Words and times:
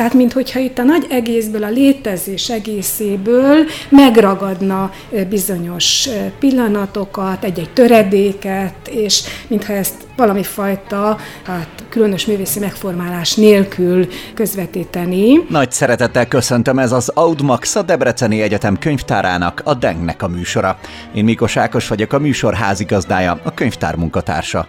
Tehát, 0.00 0.14
minthogyha 0.14 0.58
itt 0.58 0.78
a 0.78 0.82
nagy 0.82 1.06
egészből, 1.10 1.64
a 1.64 1.68
létezés 1.68 2.50
egészéből 2.50 3.66
megragadna 3.88 4.90
bizonyos 5.28 6.08
pillanatokat, 6.38 7.44
egy-egy 7.44 7.70
töredéket, 7.70 8.88
és 8.88 9.22
mintha 9.48 9.72
ezt 9.72 9.94
valami 10.16 10.42
fajta, 10.42 11.18
hát 11.42 11.68
különös 11.88 12.26
művészi 12.26 12.58
megformálás 12.58 13.34
nélkül 13.34 14.08
közvetíteni. 14.34 15.44
Nagy 15.48 15.72
szeretettel 15.72 16.28
köszöntöm 16.28 16.78
ez 16.78 16.92
az 16.92 17.08
Audmax, 17.08 17.74
a 17.74 17.82
Debreceni 17.82 18.42
Egyetem 18.42 18.78
könyvtárának, 18.78 19.60
a 19.64 19.74
Dengnek 19.74 20.22
a 20.22 20.28
műsora. 20.28 20.78
Én 21.14 21.24
Mikos 21.24 21.56
Ákos 21.56 21.88
vagyok, 21.88 22.12
a 22.12 22.18
műsor 22.18 22.54
házigazdája, 22.54 23.40
a 23.42 23.54
könyvtár 23.54 23.96
munkatársa. 23.96 24.68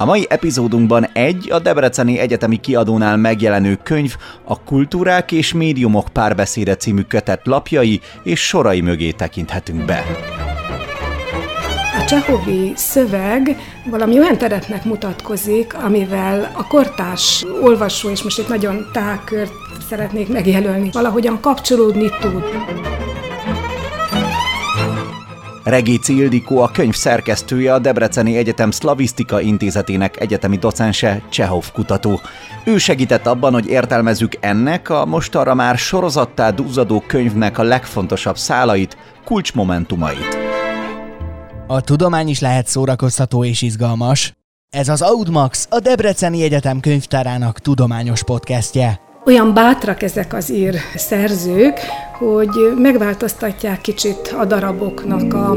A 0.00 0.04
mai 0.04 0.26
epizódunkban 0.28 1.04
egy 1.12 1.50
a 1.50 1.58
Debreceni 1.58 2.18
Egyetemi 2.18 2.56
Kiadónál 2.56 3.16
megjelenő 3.16 3.78
könyv 3.82 4.16
a 4.44 4.62
Kultúrák 4.62 5.32
és 5.32 5.52
Médiumok 5.52 6.08
párbeszéde 6.08 6.76
című 6.76 7.02
kötet 7.02 7.40
lapjai 7.44 8.00
és 8.22 8.46
sorai 8.46 8.80
mögé 8.80 9.10
tekinthetünk 9.10 9.84
be. 9.84 10.04
A 11.98 12.04
csehovi 12.04 12.72
szöveg 12.74 13.56
valami 13.84 14.18
olyan 14.18 14.38
terepnek 14.38 14.84
mutatkozik, 14.84 15.74
amivel 15.74 16.50
a 16.56 16.66
kortárs 16.66 17.44
olvasó, 17.62 18.10
és 18.10 18.22
most 18.22 18.38
itt 18.38 18.48
nagyon 18.48 18.86
tágkört 18.92 19.52
szeretnék 19.88 20.28
megjelölni, 20.28 20.90
valahogyan 20.92 21.40
kapcsolódni 21.40 22.10
tud. 22.20 22.42
Regéci 25.64 26.16
Ildikó 26.16 26.60
a 26.60 26.70
könyv 26.70 26.94
szerkesztője, 26.94 27.74
a 27.74 27.78
Debreceni 27.78 28.36
Egyetem 28.36 28.70
Szlavisztika 28.70 29.40
Intézetének 29.40 30.20
egyetemi 30.20 30.56
docense, 30.56 31.22
Csehov 31.28 31.72
kutató. 31.72 32.20
Ő 32.64 32.78
segített 32.78 33.26
abban, 33.26 33.52
hogy 33.52 33.66
értelmezzük 33.66 34.32
ennek 34.40 34.90
a 34.90 35.06
mostanra 35.06 35.54
már 35.54 35.78
sorozattá 35.78 36.50
duzzadó 36.50 37.02
könyvnek 37.06 37.58
a 37.58 37.62
legfontosabb 37.62 38.38
szálait, 38.38 38.96
kulcsmomentumait. 39.24 40.38
A 41.66 41.80
tudomány 41.80 42.28
is 42.28 42.40
lehet 42.40 42.66
szórakoztató 42.66 43.44
és 43.44 43.62
izgalmas. 43.62 44.32
Ez 44.70 44.88
az 44.88 45.02
Audmax, 45.02 45.66
a 45.70 45.78
Debreceni 45.78 46.42
Egyetem 46.42 46.80
könyvtárának 46.80 47.58
tudományos 47.58 48.22
podcastje 48.22 49.00
olyan 49.30 49.54
bátrak 49.54 50.02
ezek 50.02 50.34
az 50.34 50.52
ír 50.52 50.74
szerzők, 50.94 51.80
hogy 52.18 52.72
megváltoztatják 52.76 53.80
kicsit 53.80 54.34
a 54.40 54.44
daraboknak 54.44 55.34
a 55.34 55.56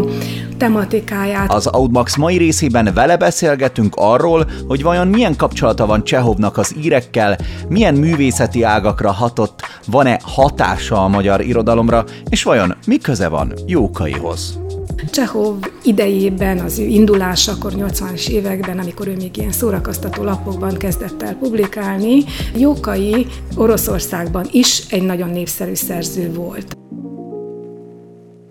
tematikáját. 0.58 1.52
Az 1.52 1.68
Audmax 1.68 2.16
mai 2.16 2.38
részében 2.38 2.92
vele 2.94 3.18
beszélgetünk 3.18 3.94
arról, 3.96 4.48
hogy 4.68 4.84
vajon 4.84 5.08
milyen 5.08 5.36
kapcsolata 5.36 5.86
van 5.86 6.04
Csehovnak 6.04 6.58
az 6.58 6.76
írekkel, 6.82 7.38
milyen 7.68 7.94
művészeti 7.94 8.64
ágakra 8.64 9.12
hatott, 9.12 9.62
van-e 9.88 10.20
hatása 10.24 11.04
a 11.04 11.08
magyar 11.08 11.42
irodalomra, 11.42 12.04
és 12.30 12.44
vajon 12.44 12.76
mi 12.86 12.98
köze 12.98 13.28
van 13.28 13.54
Jókaihoz. 13.66 14.63
Csehov 15.12 15.56
idejében, 15.84 16.60
az 16.60 16.80
ő 16.80 16.84
indulásakor, 16.84 17.74
80-as 17.76 18.28
években, 18.28 18.80
amikor 18.80 19.08
ő 19.08 19.16
még 19.16 19.38
ilyen 19.38 19.52
szórakoztató 19.52 20.24
lapokban 20.24 20.78
kezdett 20.78 21.22
el 21.22 21.36
publikálni, 21.36 22.24
Jókai 22.56 23.28
Oroszországban 23.56 24.48
is 24.52 24.84
egy 24.90 25.04
nagyon 25.04 25.30
népszerű 25.30 25.74
szerző 25.74 26.34
volt. 26.34 26.78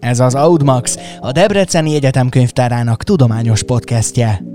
Ez 0.00 0.20
az 0.20 0.34
Audmax, 0.34 0.98
a 1.20 1.32
Debreceni 1.32 1.94
Egyetem 1.94 2.28
könyvtárának 2.28 3.02
tudományos 3.02 3.62
podcastje 3.62 4.51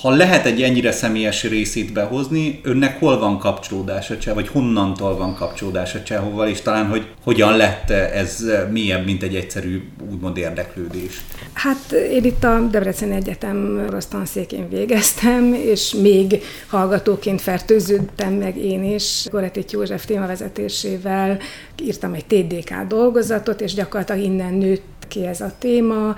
ha 0.00 0.10
lehet 0.10 0.46
egy 0.46 0.62
ennyire 0.62 0.92
személyes 0.92 1.42
részét 1.42 1.92
behozni, 1.92 2.60
önnek 2.62 2.98
hol 2.98 3.18
van 3.18 3.38
kapcsolódása 3.38 4.18
Cseh, 4.18 4.34
vagy 4.34 4.48
honnantól 4.48 5.16
van 5.16 5.34
kapcsolódása 5.34 6.02
Csehovval, 6.02 6.48
és 6.48 6.60
talán, 6.60 6.86
hogy 6.86 7.06
hogyan 7.22 7.56
lett 7.56 7.90
ez 7.90 8.44
mélyebb, 8.70 9.04
mint 9.04 9.22
egy 9.22 9.34
egyszerű 9.34 9.82
úgymond 10.10 10.36
érdeklődés? 10.36 11.20
Hát 11.52 11.92
én 11.92 12.24
itt 12.24 12.44
a 12.44 12.66
Debreceni 12.70 13.14
Egyetem 13.14 13.84
orosz 13.88 14.06
tanszékén 14.06 14.68
végeztem, 14.68 15.54
és 15.54 15.94
még 16.02 16.42
hallgatóként 16.68 17.40
fertőződtem 17.40 18.32
meg 18.32 18.56
én 18.56 18.84
is. 18.84 19.26
Goretit 19.30 19.72
József 19.72 20.04
témavezetésével 20.04 21.38
írtam 21.82 22.14
egy 22.14 22.24
TDK 22.24 22.74
dolgozatot, 22.88 23.60
és 23.60 23.74
gyakorlatilag 23.74 24.22
innen 24.22 24.54
nőtt 24.54 24.82
ki 25.12 25.26
ez 25.26 25.40
a 25.40 25.52
téma. 25.58 26.14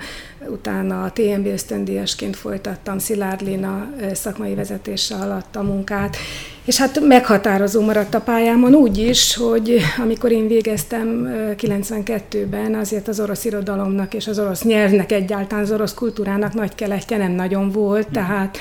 Utána 0.47 1.03
a 1.03 1.11
TMB 1.11 1.45
ösztöndíjasként 1.45 2.35
folytattam 2.35 2.99
Szilárd 2.99 3.41
Léna 3.41 3.87
szakmai 4.13 4.53
vezetése 4.53 5.15
alatt 5.15 5.55
a 5.55 5.61
munkát, 5.61 6.17
és 6.65 6.77
hát 6.77 6.99
meghatározó 6.99 7.81
maradt 7.81 8.13
a 8.13 8.21
pályámon 8.21 8.73
úgy 8.73 8.97
is, 8.97 9.35
hogy 9.35 9.77
amikor 9.97 10.31
én 10.31 10.47
végeztem 10.47 11.29
92-ben, 11.57 12.75
azért 12.75 13.07
az 13.07 13.19
orosz 13.19 13.45
irodalomnak 13.45 14.13
és 14.13 14.27
az 14.27 14.39
orosz 14.39 14.63
nyelvnek 14.63 15.11
egyáltalán 15.11 15.63
az 15.63 15.71
orosz 15.71 15.93
kultúrának 15.93 16.53
nagy 16.53 16.75
keletje 16.75 17.17
nem 17.17 17.31
nagyon 17.31 17.71
volt, 17.71 18.07
tehát 18.07 18.57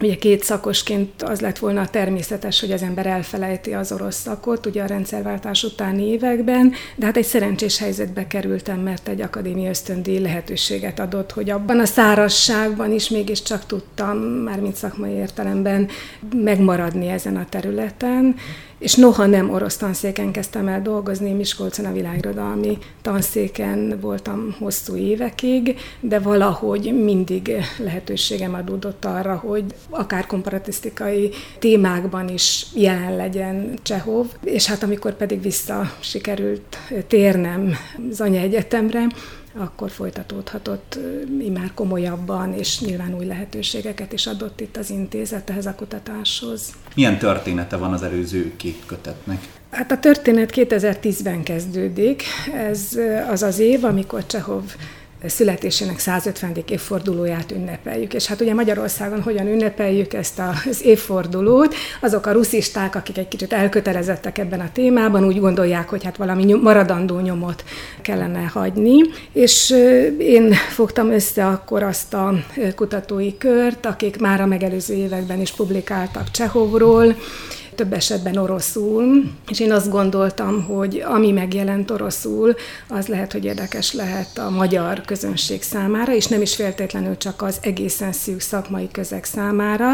Ugye 0.00 0.14
két 0.14 0.42
szakosként 0.42 1.22
az 1.22 1.40
lett 1.40 1.58
volna 1.58 1.88
természetes, 1.88 2.60
hogy 2.60 2.72
az 2.72 2.82
ember 2.82 3.06
elfelejti 3.06 3.72
az 3.74 3.92
orosz 3.92 4.20
szakot, 4.20 4.66
ugye 4.66 4.82
a 4.82 4.86
rendszerváltás 4.86 5.64
utáni 5.64 6.06
években, 6.06 6.72
de 6.96 7.06
hát 7.06 7.16
egy 7.16 7.24
szerencsés 7.24 7.78
helyzetbe 7.78 8.26
kerültem, 8.26 8.80
mert 8.80 9.08
egy 9.08 9.20
akadémia 9.20 9.68
ösztöndíj 9.68 10.18
lehetőséget 10.18 10.98
adott, 10.98 11.32
hogy 11.32 11.50
abban 11.50 11.80
a 11.80 11.84
szárasságban 11.84 12.92
is 12.92 13.08
mégiscsak 13.08 13.66
tudtam, 13.66 14.18
mármint 14.18 14.74
szakmai 14.74 15.12
értelemben 15.12 15.88
megmaradni 16.34 17.08
ezen 17.08 17.36
a 17.36 17.46
területen, 17.48 18.34
és 18.78 18.94
noha 18.94 19.26
nem 19.26 19.50
orosz 19.50 19.76
tanszéken 19.76 20.32
kezdtem 20.32 20.68
el 20.68 20.82
dolgozni, 20.82 21.32
Miskolcon 21.32 21.84
a 21.84 21.92
világirodalmi 21.92 22.78
tanszéken 23.02 23.98
voltam 24.00 24.56
hosszú 24.58 24.96
évekig, 24.96 25.76
de 26.00 26.18
valahogy 26.18 27.02
mindig 27.04 27.52
lehetőségem 27.78 28.54
adódott 28.54 29.04
arra, 29.04 29.36
hogy 29.36 29.64
akár 29.90 30.26
komparatisztikai 30.26 31.30
témákban 31.58 32.28
is 32.28 32.66
jelen 32.74 33.16
legyen 33.16 33.78
Csehov, 33.82 34.26
és 34.44 34.66
hát 34.66 34.82
amikor 34.82 35.16
pedig 35.16 35.42
vissza 35.42 35.92
sikerült 36.00 36.78
térnem 37.06 37.72
az 38.10 38.20
anyaegyetemre, 38.20 39.06
akkor 39.60 39.90
folytatódhatott 39.90 40.98
már 41.54 41.70
komolyabban, 41.74 42.52
és 42.52 42.80
nyilván 42.80 43.14
új 43.14 43.24
lehetőségeket 43.24 44.12
is 44.12 44.26
adott 44.26 44.60
itt 44.60 44.76
az 44.76 44.90
intézet 44.90 45.50
ehhez 45.50 45.66
a 45.66 45.74
kutatáshoz. 45.74 46.72
Milyen 46.94 47.18
története 47.18 47.76
van 47.76 47.92
az 47.92 48.02
előző 48.02 48.52
két 48.56 48.82
kötetnek? 48.86 49.48
Hát 49.70 49.90
a 49.90 49.98
történet 49.98 50.52
2010-ben 50.54 51.42
kezdődik. 51.42 52.22
Ez 52.54 52.98
az 53.30 53.42
az 53.42 53.58
év, 53.58 53.84
amikor 53.84 54.26
Csehov 54.26 54.64
születésének 55.26 55.98
150. 55.98 56.52
évfordulóját 56.68 57.50
ünnepeljük. 57.50 58.14
És 58.14 58.26
hát 58.26 58.40
ugye 58.40 58.54
Magyarországon 58.54 59.22
hogyan 59.22 59.46
ünnepeljük 59.46 60.12
ezt 60.12 60.40
az 60.68 60.84
évfordulót, 60.84 61.74
azok 62.00 62.26
a 62.26 62.32
ruszisták, 62.32 62.94
akik 62.94 63.18
egy 63.18 63.28
kicsit 63.28 63.52
elkötelezettek 63.52 64.38
ebben 64.38 64.60
a 64.60 64.72
témában, 64.72 65.24
úgy 65.24 65.40
gondolják, 65.40 65.88
hogy 65.88 66.04
hát 66.04 66.16
valami 66.16 66.52
maradandó 66.52 67.18
nyomot 67.18 67.64
kellene 68.02 68.50
hagyni. 68.52 69.00
És 69.32 69.74
én 70.18 70.52
fogtam 70.52 71.10
össze 71.10 71.46
akkor 71.46 71.82
azt 71.82 72.14
a 72.14 72.34
kutatói 72.74 73.38
kört, 73.38 73.86
akik 73.86 74.20
már 74.20 74.40
a 74.40 74.46
megelőző 74.46 74.94
években 74.94 75.40
is 75.40 75.52
publikáltak 75.52 76.30
Csehovról, 76.30 77.14
több 77.78 77.92
esetben 77.92 78.36
oroszul, 78.36 79.22
és 79.48 79.60
én 79.60 79.72
azt 79.72 79.90
gondoltam, 79.90 80.62
hogy 80.62 81.02
ami 81.06 81.32
megjelent 81.32 81.90
oroszul, 81.90 82.54
az 82.88 83.06
lehet, 83.06 83.32
hogy 83.32 83.44
érdekes 83.44 83.92
lehet 83.92 84.38
a 84.38 84.50
magyar 84.50 85.00
közönség 85.00 85.62
számára, 85.62 86.14
és 86.14 86.26
nem 86.26 86.42
is 86.42 86.54
feltétlenül 86.54 87.16
csak 87.16 87.42
az 87.42 87.58
egészen 87.62 88.12
szűk 88.12 88.40
szakmai 88.40 88.88
közeg 88.92 89.24
számára. 89.24 89.86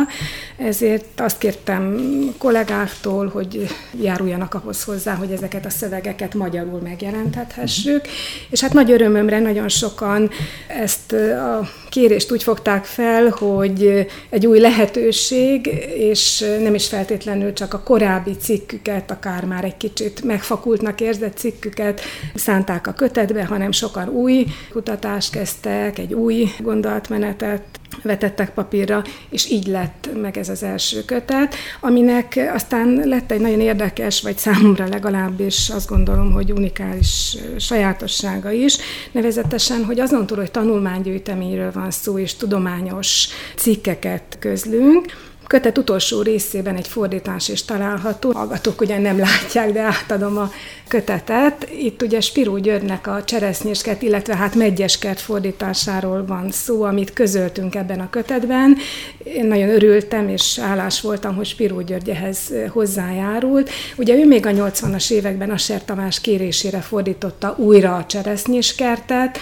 Ezért 0.57 1.21
azt 1.21 1.39
kértem 1.39 1.99
kollégáktól, 2.39 3.29
hogy 3.29 3.67
járuljanak 4.01 4.55
ahhoz 4.55 4.85
hozzá, 4.85 5.15
hogy 5.15 5.31
ezeket 5.31 5.67
a 5.67 5.71
szövegeket 5.71 6.35
magyarul 6.35 6.81
megjelenthethessük, 6.81 8.09
és 8.51 8.61
hát 8.61 8.73
nagy 8.73 8.91
örömömre 8.91 9.41
nagyon 9.41 9.69
sokan 9.69 10.31
ezt 10.69 11.13
a 11.13 11.69
kérést 11.89 12.33
úgy 12.33 12.43
fogták 12.43 12.85
fel, 12.85 13.29
hogy 13.29 14.07
egy 14.31 14.47
új 14.47 14.61
lehetőség, 14.61 15.67
és 15.97 16.45
nem 16.63 16.75
is 16.75 16.89
feltétlenül 16.89 17.53
csak 17.53 17.74
a 17.75 17.83
korábbi 17.83 18.37
cikküket, 18.37 19.11
akár 19.11 19.45
már 19.45 19.65
egy 19.65 19.77
kicsit 19.77 20.25
megfakultnak 20.25 21.01
érzett 21.01 21.37
cikküket 21.37 22.01
szánták 22.35 22.87
a 22.87 22.93
kötetbe, 22.93 23.45
hanem 23.45 23.73
sokan 23.73 24.09
új 24.09 24.47
kutatást 24.71 25.33
kezdtek, 25.33 25.99
egy 25.99 26.15
új 26.15 26.49
gondolatmenetet 26.59 27.63
vetettek 28.03 28.51
papírra, 28.51 29.03
és 29.31 29.51
így 29.51 29.67
lett 29.67 30.09
meg 30.21 30.37
ez 30.37 30.49
az 30.49 30.63
első 30.63 31.05
kötet, 31.05 31.55
aminek 31.81 32.51
aztán 32.55 33.01
lett 33.05 33.31
egy 33.31 33.41
nagyon 33.41 33.61
érdekes, 33.61 34.23
vagy 34.23 34.37
számomra 34.39 34.89
legalábbis 34.89 35.69
azt 35.69 35.89
gondolom, 35.89 36.33
hogy 36.33 36.53
unikális 36.53 37.37
sajátossága 37.59 38.51
is, 38.51 38.77
nevezetesen, 39.13 39.85
hogy 39.85 40.01
azon 40.01 40.27
túl, 40.27 40.37
hogy 40.37 40.51
tanulmánygyűjteményről 40.51 41.73
van 41.73 41.91
szó, 41.91 42.19
és 42.19 42.35
tudományos 42.35 43.29
cikkeket 43.57 44.37
közlünk, 44.39 45.07
kötet 45.47 45.79
utolsó 45.79 46.23
részében 46.23 46.77
egy 46.77 46.89
fordítás 46.89 47.49
is 47.49 47.65
található. 47.65 48.31
Hallgatók 48.33 48.81
ugye 48.81 48.99
nem 48.99 49.19
látják, 49.19 49.73
de 49.73 49.81
átadom 49.81 50.39
a 50.39 50.51
kötetet. 50.89 51.69
Itt 51.79 52.03
ugye 52.03 52.21
Spiró 52.21 52.59
Györgynek 52.59 53.07
a 53.07 53.25
cseresznyéskert, 53.25 54.03
illetve 54.03 54.37
hát 54.37 54.55
megyeskert 54.55 55.21
fordításáról 55.21 56.25
van 56.27 56.51
szó, 56.51 56.83
amit 56.83 57.13
közöltünk 57.13 57.75
ebben 57.75 58.01
a 58.01 58.11
kötetben. 58.11 58.77
Én 59.25 59.47
nagyon 59.47 59.69
örültem, 59.69 60.29
és 60.29 60.59
állás 60.63 61.01
voltam, 61.01 61.35
hogy 61.35 61.47
Spiró 61.47 61.81
György 61.81 62.09
ehhez 62.09 62.39
hozzájárult. 62.69 63.71
Ugye 63.97 64.15
ő 64.15 64.27
még 64.27 64.47
a 64.47 64.51
80-as 64.51 65.11
években 65.11 65.51
a 65.51 65.57
Tamás 65.85 66.21
kérésére 66.21 66.81
fordította 66.81 67.55
újra 67.59 67.97
a 67.97 68.07
cseresznyéskertet, 68.07 69.39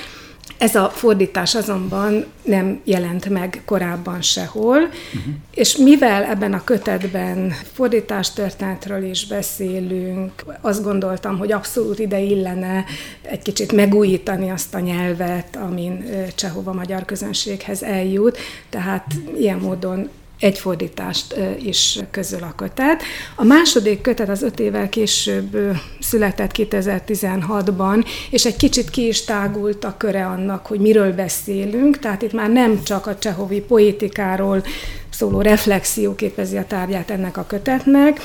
ez 0.63 0.75
a 0.75 0.89
fordítás 0.89 1.55
azonban 1.55 2.25
nem 2.43 2.81
jelent 2.85 3.29
meg 3.29 3.63
korábban 3.65 4.23
sehol, 4.23 4.79
uh-huh. 4.79 5.35
és 5.55 5.77
mivel 5.77 6.25
ebben 6.25 6.53
a 6.53 6.65
kötetben 6.65 7.55
fordítástörténetről 7.73 9.05
is 9.05 9.27
beszélünk, 9.27 10.45
azt 10.61 10.83
gondoltam, 10.83 11.39
hogy 11.39 11.53
abszolút 11.53 11.99
ide 11.99 12.21
illene 12.21 12.85
egy 13.23 13.43
kicsit 13.43 13.73
megújítani 13.73 14.51
azt 14.51 14.75
a 14.75 14.79
nyelvet, 14.79 15.57
amin 15.57 16.05
Csehova 16.35 16.73
magyar 16.73 17.05
közönséghez 17.05 17.83
eljut, 17.83 18.39
tehát 18.69 19.07
ilyen 19.39 19.59
módon 19.59 20.09
egy 20.43 20.59
fordítást 20.59 21.35
is 21.63 21.99
közöl 22.11 22.43
a 22.43 22.53
kötet. 22.57 23.03
A 23.37 23.45
második 23.45 24.01
kötet 24.01 24.29
az 24.29 24.43
öt 24.43 24.61
évvel 24.61 24.89
később 24.89 25.57
született 26.01 26.51
2016-ban, 26.55 28.07
és 28.31 28.45
egy 28.45 28.57
kicsit 28.57 28.91
ki 28.91 29.07
is 29.07 29.25
tágult 29.25 29.85
a 29.85 29.95
köre 29.97 30.27
annak, 30.27 30.67
hogy 30.67 30.81
miről 30.81 31.13
beszélünk, 31.13 31.99
tehát 31.99 32.23
itt 32.23 32.33
már 32.33 32.51
nem 32.51 32.83
csak 32.83 33.07
a 33.07 33.19
csehovi 33.19 33.61
poétikáról 33.61 34.65
szóló 35.11 35.41
reflexió 35.41 36.15
képezi 36.15 36.57
a 36.57 36.67
tárgyát 36.67 37.11
ennek 37.11 37.37
a 37.37 37.47
kötetnek, 37.47 38.21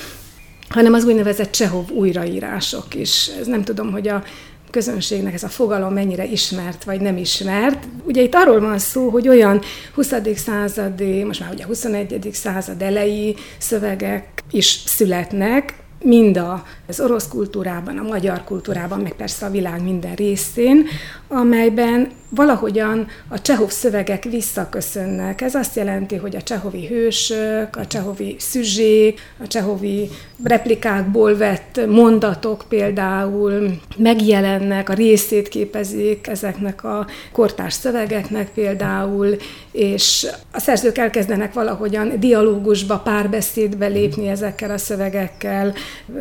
hanem 0.69 0.93
az 0.93 1.03
úgynevezett 1.03 1.51
Csehov 1.51 1.89
újraírások 1.89 2.95
is. 2.95 3.29
Ez 3.39 3.47
nem 3.47 3.63
tudom, 3.63 3.91
hogy 3.91 4.07
a 4.07 4.23
közönségnek 4.71 5.33
ez 5.33 5.43
a 5.43 5.47
fogalom 5.47 5.93
mennyire 5.93 6.25
ismert 6.25 6.83
vagy 6.83 7.01
nem 7.01 7.17
ismert. 7.17 7.83
Ugye 8.03 8.21
itt 8.21 8.35
arról 8.35 8.59
van 8.59 8.77
szó, 8.77 9.09
hogy 9.09 9.27
olyan 9.27 9.61
20. 9.93 10.13
századi, 10.35 11.23
most 11.23 11.39
már 11.39 11.53
ugye 11.53 11.65
21. 11.65 12.29
század 12.33 12.81
elejé 12.81 13.35
szövegek 13.57 14.43
is 14.51 14.65
születnek, 14.85 15.73
mind 16.01 16.41
az 16.88 16.99
orosz 16.99 17.27
kultúrában, 17.27 17.97
a 17.97 18.07
magyar 18.07 18.44
kultúrában, 18.44 18.99
meg 18.99 19.13
persze 19.13 19.45
a 19.45 19.49
világ 19.49 19.83
minden 19.83 20.15
részén, 20.15 20.85
amelyben 21.27 22.11
valahogyan 22.29 23.07
a 23.27 23.41
csehov 23.41 23.69
szövegek 23.69 24.23
visszaköszönnek. 24.23 25.41
Ez 25.41 25.55
azt 25.55 25.75
jelenti, 25.75 26.15
hogy 26.15 26.35
a 26.35 26.41
csehovi 26.41 26.88
hősök, 26.88 27.75
a 27.75 27.88
csehovi 27.88 28.35
szüzsék, 28.39 29.19
a 29.44 29.47
csehovi 29.47 30.09
replikákból 30.44 31.38
vett 31.38 31.85
mondatok 31.88 32.65
például 32.69 33.79
megjelennek, 33.97 34.89
a 34.89 34.93
részét 34.93 35.47
képezik 35.47 36.27
ezeknek 36.27 36.83
a 36.83 37.07
kortárs 37.31 37.73
szövegeknek 37.73 38.51
például, 38.53 39.35
és 39.77 40.27
a 40.51 40.59
szerzők 40.59 40.97
elkezdenek 40.97 41.53
valahogyan 41.53 42.19
dialógusba, 42.19 43.00
párbeszédbe 43.00 43.88
lépni 43.88 44.27
ezekkel 44.27 44.71
a 44.71 44.77
szövegekkel. 44.77 45.74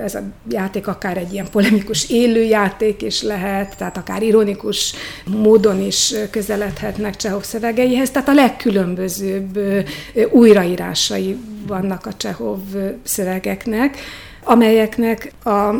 Ez 0.03 0.15
a 0.15 0.21
játék 0.49 0.87
akár 0.87 1.17
egy 1.17 1.33
ilyen 1.33 1.51
polemikus 1.51 2.11
élő 2.11 2.43
játék 2.43 3.03
is 3.03 3.23
lehet, 3.23 3.77
tehát 3.77 3.97
akár 3.97 4.23
ironikus 4.23 4.95
módon 5.25 5.81
is 5.81 6.15
közeledhetnek 6.31 7.17
Csehov 7.17 7.43
szövegeihez, 7.43 8.11
tehát 8.11 8.29
a 8.29 8.35
legkülönbözőbb 8.35 9.59
újraírásai 10.31 11.37
vannak 11.67 12.07
a 12.07 12.13
Csehov 12.13 12.61
szövegeknek, 13.03 13.99
amelyeknek 14.45 15.33
a 15.45 15.71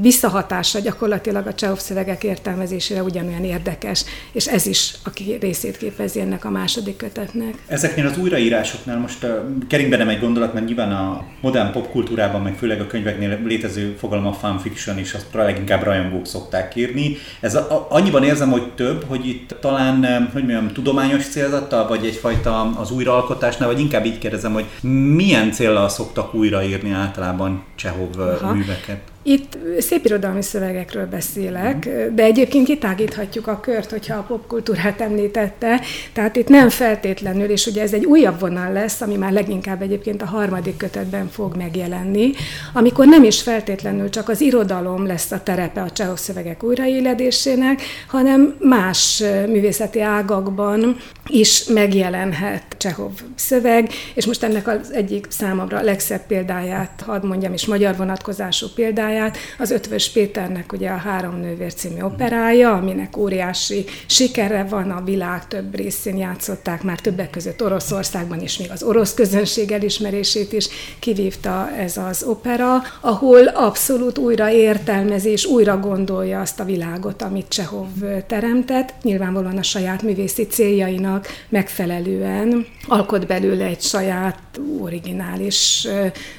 visszahatása 0.00 0.78
gyakorlatilag 0.78 1.46
a 1.46 1.54
Csehov 1.54 1.78
szövegek 1.78 2.24
értelmezésére 2.24 3.02
ugyanolyan 3.02 3.44
érdekes, 3.44 4.04
és 4.32 4.46
ez 4.46 4.66
is, 4.66 4.94
aki 5.04 5.36
részét 5.40 5.76
képezi 5.76 6.20
ennek 6.20 6.44
a 6.44 6.50
második 6.50 6.96
kötetnek. 6.96 7.54
Ezeknél 7.66 8.06
az 8.06 8.18
újraírásoknál 8.18 8.98
most 8.98 9.26
keringbe 9.68 9.96
nem 9.96 10.08
egy 10.08 10.20
gondolat, 10.20 10.54
mert 10.54 10.66
nyilván 10.66 10.92
a 10.92 11.24
modern 11.40 11.72
popkultúrában, 11.72 12.42
meg 12.42 12.54
főleg 12.54 12.80
a 12.80 12.86
könyveknél 12.86 13.38
létező 13.44 13.96
fogalom 13.98 14.26
a 14.26 14.32
fanfiction, 14.32 14.98
és 14.98 15.14
azt 15.14 15.26
leginkább 15.32 15.82
rajongók 15.82 16.26
szokták 16.26 16.76
írni. 16.76 17.16
Ez 17.40 17.54
a, 17.54 17.60
a, 17.60 17.86
annyiban 17.90 18.24
érzem, 18.24 18.50
hogy 18.50 18.72
több, 18.72 19.04
hogy 19.06 19.28
itt 19.28 19.56
talán, 19.60 20.28
hogy 20.32 20.42
mondjam, 20.42 20.72
tudományos 20.72 21.26
célzattal, 21.26 21.88
vagy 21.88 22.06
egyfajta 22.06 22.70
az 22.76 22.90
újraalkotásnál, 22.90 23.68
vagy 23.68 23.80
inkább 23.80 24.04
így 24.04 24.18
kérdezem, 24.18 24.52
hogy 24.52 24.66
milyen 25.14 25.52
célral 25.52 25.88
szoktak 25.88 26.34
újraírni 26.34 26.90
általában 26.90 27.64
Csehov 27.74 28.18
Aha. 28.18 28.52
műveket? 28.52 29.00
Itt 29.22 29.58
szépirodalmi 29.78 30.42
szövegekről 30.42 31.06
beszélek, 31.06 31.88
de 32.14 32.22
egyébként 32.22 32.66
kitágíthatjuk 32.66 33.46
a 33.46 33.60
kört, 33.60 33.90
hogyha 33.90 34.16
a 34.16 34.22
popkultúrát 34.22 35.00
említette, 35.00 35.80
tehát 36.12 36.36
itt 36.36 36.48
nem 36.48 36.68
feltétlenül, 36.68 37.50
és 37.50 37.66
ugye 37.66 37.82
ez 37.82 37.92
egy 37.92 38.04
újabb 38.04 38.40
vonal 38.40 38.72
lesz, 38.72 39.00
ami 39.00 39.16
már 39.16 39.32
leginkább 39.32 39.82
egyébként 39.82 40.22
a 40.22 40.26
harmadik 40.26 40.76
kötetben 40.76 41.28
fog 41.28 41.56
megjelenni, 41.56 42.30
amikor 42.72 43.06
nem 43.06 43.24
is 43.24 43.42
feltétlenül 43.42 44.10
csak 44.10 44.28
az 44.28 44.40
irodalom 44.40 45.06
lesz 45.06 45.30
a 45.30 45.42
terepe 45.42 45.80
a 45.80 45.90
csehov 45.90 46.18
szövegek 46.18 46.62
újraéledésének, 46.62 47.82
hanem 48.08 48.56
más 48.60 49.22
művészeti 49.46 50.00
ágakban 50.00 50.96
is 51.26 51.64
megjelenhet 51.64 52.62
Csehov 52.76 53.12
szöveg, 53.34 53.90
és 54.14 54.26
most 54.26 54.42
ennek 54.42 54.68
az 54.68 54.92
egyik 54.92 55.26
számomra 55.28 55.80
legszebb 55.80 56.26
példáját 56.26 57.02
hadd 57.06 57.26
mondjam, 57.26 57.52
és 57.52 57.66
magyar 57.66 57.96
vonatkozású 57.96 58.66
példáját, 58.74 59.07
operáját, 59.08 59.36
az 59.58 59.70
Ötvös 59.70 60.10
Péternek 60.10 60.72
ugye 60.72 60.90
a 60.90 60.96
Három 60.96 61.40
nővér 61.40 61.74
című 61.74 62.00
operája, 62.00 62.72
aminek 62.72 63.16
óriási 63.16 63.84
sikere 64.06 64.64
van, 64.64 64.90
a 64.90 65.04
világ 65.04 65.48
több 65.48 65.74
részén 65.74 66.16
játszották, 66.16 66.82
már 66.82 67.00
többek 67.00 67.30
között 67.30 67.62
Oroszországban 67.62 68.40
is, 68.40 68.58
még 68.58 68.70
az 68.70 68.82
orosz 68.82 69.14
közönség 69.14 69.70
elismerését 69.70 70.52
is 70.52 70.68
kivívta 70.98 71.70
ez 71.78 71.96
az 71.96 72.22
opera, 72.22 72.82
ahol 73.00 73.46
abszolút 73.46 74.18
újra 74.18 74.50
értelmezés, 74.50 75.44
újra 75.44 75.78
gondolja 75.78 76.40
azt 76.40 76.60
a 76.60 76.64
világot, 76.64 77.22
amit 77.22 77.48
Csehov 77.48 77.88
teremtett, 78.26 78.94
nyilvánvalóan 79.02 79.56
a 79.56 79.62
saját 79.62 80.02
művészi 80.02 80.46
céljainak 80.46 81.26
megfelelően. 81.48 82.66
Alkot 82.86 83.26
belőle 83.26 83.64
egy 83.64 83.82
saját 83.82 84.47
originális 84.80 85.88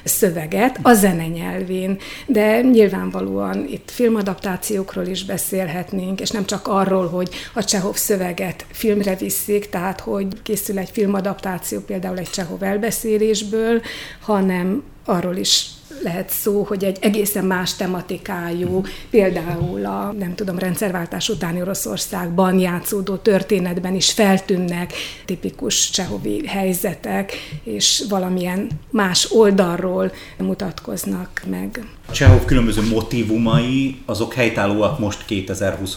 szöveget 0.04 0.78
a 0.82 0.94
zene 0.94 1.26
nyelvén, 1.26 1.98
de 2.26 2.60
nyilvánvalóan 2.60 3.66
itt 3.68 3.90
filmadaptációkról 3.90 5.06
is 5.06 5.24
beszélhetnénk, 5.24 6.20
és 6.20 6.30
nem 6.30 6.44
csak 6.44 6.66
arról, 6.68 7.08
hogy 7.08 7.28
a 7.54 7.64
Csehov 7.64 7.94
szöveget 7.94 8.66
filmre 8.70 9.16
viszik, 9.16 9.68
tehát 9.68 10.00
hogy 10.00 10.26
készül 10.42 10.78
egy 10.78 10.90
filmadaptáció 10.90 11.80
például 11.80 12.18
egy 12.18 12.30
Csehov 12.30 12.62
elbeszélésből, 12.62 13.82
hanem 14.20 14.82
arról 15.04 15.36
is 15.36 15.66
lehet 16.02 16.30
szó, 16.30 16.62
hogy 16.62 16.84
egy 16.84 16.98
egészen 17.00 17.44
más 17.44 17.74
tematikájú, 17.74 18.82
például 19.10 19.86
a, 19.86 20.14
nem 20.18 20.34
tudom, 20.34 20.58
rendszerváltás 20.58 21.28
utáni 21.28 21.60
Oroszországban 21.60 22.58
játszódó 22.58 23.16
történetben 23.16 23.94
is 23.94 24.12
feltűnnek 24.12 24.92
tipikus 25.24 25.90
csehovi 25.90 26.46
helyzetek, 26.46 27.32
és 27.64 28.04
valamilyen 28.08 28.68
más 28.90 29.30
oldalról 29.30 30.12
mutatkoznak 30.38 31.42
meg. 31.50 31.84
Csehov 32.10 32.44
különböző 32.44 32.88
motivumai, 32.88 33.98
azok 34.06 34.34
helytállóak 34.34 34.98
most 34.98 35.24
2020 35.24 35.96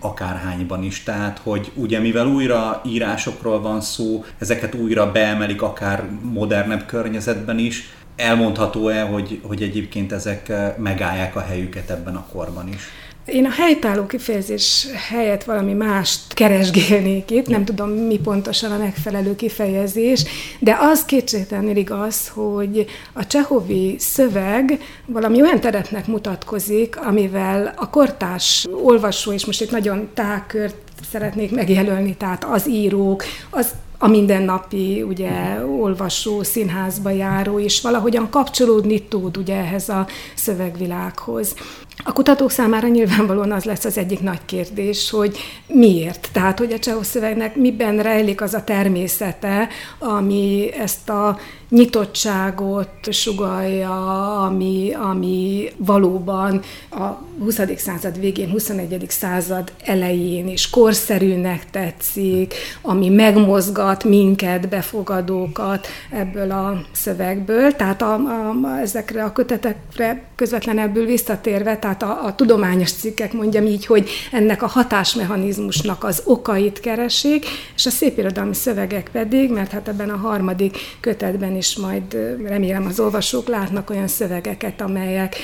akárhányban 0.00 0.82
is, 0.82 1.02
tehát 1.02 1.40
hogy 1.42 1.70
ugye 1.74 1.98
mivel 1.98 2.26
újra 2.26 2.82
írásokról 2.86 3.60
van 3.60 3.80
szó, 3.80 4.24
ezeket 4.38 4.74
újra 4.74 5.12
beemelik 5.12 5.62
akár 5.62 6.08
modernebb 6.22 6.86
környezetben 6.86 7.58
is, 7.58 7.88
elmondható-e, 8.16 9.02
hogy, 9.02 9.40
hogy 9.42 9.62
egyébként 9.62 10.12
ezek 10.12 10.48
eh, 10.48 10.74
megállják 10.78 11.36
a 11.36 11.40
helyüket 11.40 11.90
ebben 11.90 12.16
a 12.16 12.26
korban 12.32 12.68
is? 12.68 12.82
Én 13.26 13.44
a 13.44 13.50
helytálló 13.50 14.06
kifejezés 14.06 14.86
helyett 15.08 15.44
valami 15.44 15.72
mást 15.72 16.34
keresgélnék 16.34 17.30
itt, 17.30 17.46
nem 17.46 17.64
tudom, 17.64 17.90
mi 17.90 18.18
pontosan 18.18 18.72
a 18.72 18.78
megfelelő 18.78 19.34
kifejezés, 19.36 20.24
de 20.58 20.76
az 20.80 21.04
kétségtelenül 21.04 21.76
igaz, 21.76 22.28
hogy 22.28 22.86
a 23.12 23.26
csehovi 23.26 23.96
szöveg 23.98 24.80
valami 25.06 25.42
olyan 25.42 25.60
terepnek 25.60 26.06
mutatkozik, 26.06 26.96
amivel 27.00 27.74
a 27.76 27.90
kortás 27.90 28.66
olvasó, 28.82 29.32
és 29.32 29.46
most 29.46 29.60
itt 29.60 29.70
nagyon 29.70 30.08
tágkört 30.14 30.76
szeretnék 31.10 31.50
megjelölni, 31.50 32.16
tehát 32.16 32.44
az 32.44 32.68
írók, 32.68 33.24
az 33.50 33.74
a 34.04 34.08
mindennapi 34.08 35.02
ugye, 35.02 35.64
olvasó, 35.80 36.42
színházba 36.42 37.10
járó, 37.10 37.58
és 37.58 37.80
valahogyan 37.80 38.30
kapcsolódni 38.30 39.02
tud 39.02 39.36
ugye 39.36 39.56
ehhez 39.56 39.88
a 39.88 40.06
szövegvilághoz. 40.34 41.54
A 42.02 42.12
kutatók 42.12 42.50
számára 42.50 42.88
nyilvánvalóan 42.88 43.52
az 43.52 43.64
lesz 43.64 43.84
az 43.84 43.98
egyik 43.98 44.20
nagy 44.20 44.44
kérdés, 44.44 45.10
hogy 45.10 45.38
miért. 45.66 46.28
Tehát, 46.32 46.58
hogy 46.58 46.72
a 46.72 46.78
csehszövegnek 46.78 47.56
miben 47.56 47.98
rejlik 48.02 48.40
az 48.40 48.54
a 48.54 48.64
természete, 48.64 49.68
ami 49.98 50.72
ezt 50.78 51.08
a 51.08 51.38
nyitottságot 51.68 53.12
sugalja, 53.12 54.26
ami, 54.42 54.92
ami 54.92 55.68
valóban 55.76 56.60
a 56.90 57.04
20. 57.38 57.60
század 57.76 58.20
végén, 58.20 58.50
21. 58.50 59.04
század 59.08 59.72
elején 59.84 60.48
is 60.48 60.70
korszerűnek 60.70 61.70
tetszik, 61.70 62.54
ami 62.82 63.08
megmozgat 63.08 64.04
minket, 64.04 64.68
befogadókat 64.68 65.86
ebből 66.10 66.50
a 66.50 66.82
szövegből. 66.92 67.72
Tehát 67.76 68.02
a, 68.02 68.14
a, 68.14 68.78
ezekre 68.80 69.24
a 69.24 69.32
kötetekre 69.32 70.22
közvetlenebbül 70.34 71.04
visszatérve, 71.06 71.76
tehát 71.84 72.02
a, 72.02 72.24
a 72.24 72.34
tudományos 72.34 72.92
cikkek 72.92 73.32
mondjam 73.32 73.66
így, 73.66 73.86
hogy 73.86 74.10
ennek 74.32 74.62
a 74.62 74.66
hatásmechanizmusnak 74.66 76.04
az 76.04 76.22
okait 76.24 76.80
keresik, 76.80 77.46
és 77.74 77.86
a 77.86 77.90
szépirodalmi 77.90 78.54
szövegek 78.54 79.08
pedig, 79.12 79.50
mert 79.50 79.70
hát 79.70 79.88
ebben 79.88 80.10
a 80.10 80.16
harmadik 80.16 80.78
kötetben 81.00 81.56
is 81.56 81.76
majd 81.76 82.16
remélem 82.46 82.86
az 82.86 83.00
olvasók 83.00 83.48
látnak 83.48 83.90
olyan 83.90 84.08
szövegeket, 84.08 84.80
amelyek 84.80 85.36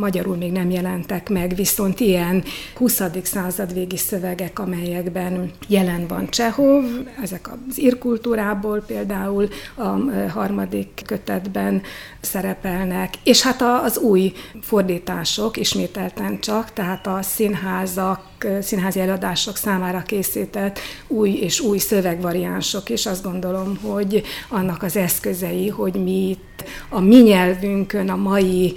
magyarul 0.00 0.36
még 0.36 0.52
nem 0.52 0.70
jelentek 0.70 1.28
meg, 1.28 1.54
viszont 1.54 2.00
ilyen 2.00 2.44
20. 2.74 3.02
század 3.22 3.74
végi 3.74 3.96
szövegek, 3.96 4.58
amelyekben 4.58 5.50
jelen 5.68 6.06
van 6.06 6.30
Csehov, 6.30 6.84
ezek 7.22 7.48
az 7.68 7.80
írkultúrából 7.80 8.80
például 8.86 9.48
a 9.74 9.88
harmadik 10.28 11.02
kötetben 11.06 11.82
szerepelnek, 12.20 13.14
és 13.24 13.42
hát 13.42 13.62
az 13.84 13.98
új 13.98 14.32
fordítások 14.60 15.56
ismételten 15.56 16.40
csak, 16.40 16.72
tehát 16.72 17.06
a 17.06 17.18
színházak, 17.22 18.28
színházi 18.60 19.00
előadások 19.00 19.56
számára 19.56 20.02
készített 20.02 20.78
új 21.08 21.30
és 21.30 21.60
új 21.60 21.78
szövegvariánsok, 21.78 22.90
és 22.90 23.06
azt 23.06 23.22
gondolom, 23.22 23.78
hogy 23.82 24.22
annak 24.48 24.82
az 24.82 24.96
eszközei, 24.96 25.68
hogy 25.68 25.94
mi 25.94 26.28
itt 26.28 26.64
a 26.88 27.00
mi 27.00 27.16
nyelvünkön, 27.16 28.08
a 28.08 28.16
mai 28.16 28.76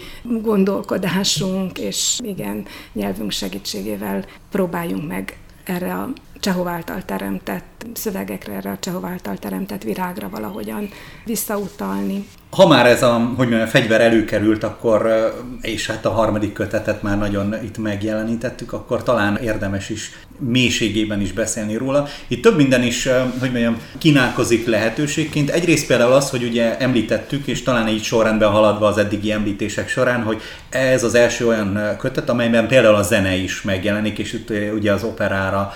gondolkodásunk 0.87 1.77
és 1.79 2.19
igen, 2.23 2.65
nyelvünk 2.93 3.31
segítségével 3.31 4.25
próbáljunk 4.51 5.07
meg 5.07 5.37
erre 5.63 5.93
a 5.93 6.09
Csehov 6.43 6.67
által 6.67 7.05
teremtett 7.05 7.85
szövegekre, 7.93 8.53
erre 8.53 8.71
a 8.71 8.77
Csehov 8.79 9.05
által 9.05 9.37
teremtett 9.37 9.83
virágra 9.83 10.29
valahogyan 10.29 10.89
visszautalni 11.25 12.25
ha 12.55 12.67
már 12.67 12.85
ez 12.85 13.03
a, 13.03 13.13
hogy 13.13 13.47
mondjam, 13.47 13.61
a 13.61 13.67
fegyver 13.67 14.01
előkerült, 14.01 14.63
akkor, 14.63 15.33
és 15.61 15.87
hát 15.87 16.05
a 16.05 16.11
harmadik 16.11 16.53
kötetet 16.53 17.01
már 17.01 17.17
nagyon 17.17 17.55
itt 17.63 17.77
megjelenítettük, 17.77 18.73
akkor 18.73 19.03
talán 19.03 19.37
érdemes 19.37 19.89
is 19.89 20.11
mélységében 20.39 21.21
is 21.21 21.31
beszélni 21.31 21.75
róla. 21.75 22.07
Itt 22.27 22.41
több 22.41 22.55
minden 22.55 22.83
is, 22.83 23.07
hogy 23.39 23.51
mondjam, 23.51 23.77
kínálkozik 23.97 24.67
lehetőségként. 24.67 25.49
Egyrészt 25.49 25.87
például 25.87 26.11
az, 26.11 26.29
hogy 26.29 26.43
ugye 26.43 26.77
említettük, 26.77 27.47
és 27.47 27.63
talán 27.63 27.87
így 27.87 28.03
sorrendben 28.03 28.49
haladva 28.49 28.87
az 28.87 28.97
eddigi 28.97 29.31
említések 29.31 29.89
során, 29.89 30.23
hogy 30.23 30.41
ez 30.69 31.03
az 31.03 31.15
első 31.15 31.47
olyan 31.47 31.95
kötet, 31.97 32.29
amelyben 32.29 32.67
például 32.67 32.95
a 32.95 33.03
zene 33.03 33.35
is 33.35 33.61
megjelenik, 33.61 34.17
és 34.17 34.33
itt 34.33 34.49
ugye 34.75 34.91
az 34.91 35.03
operára 35.03 35.73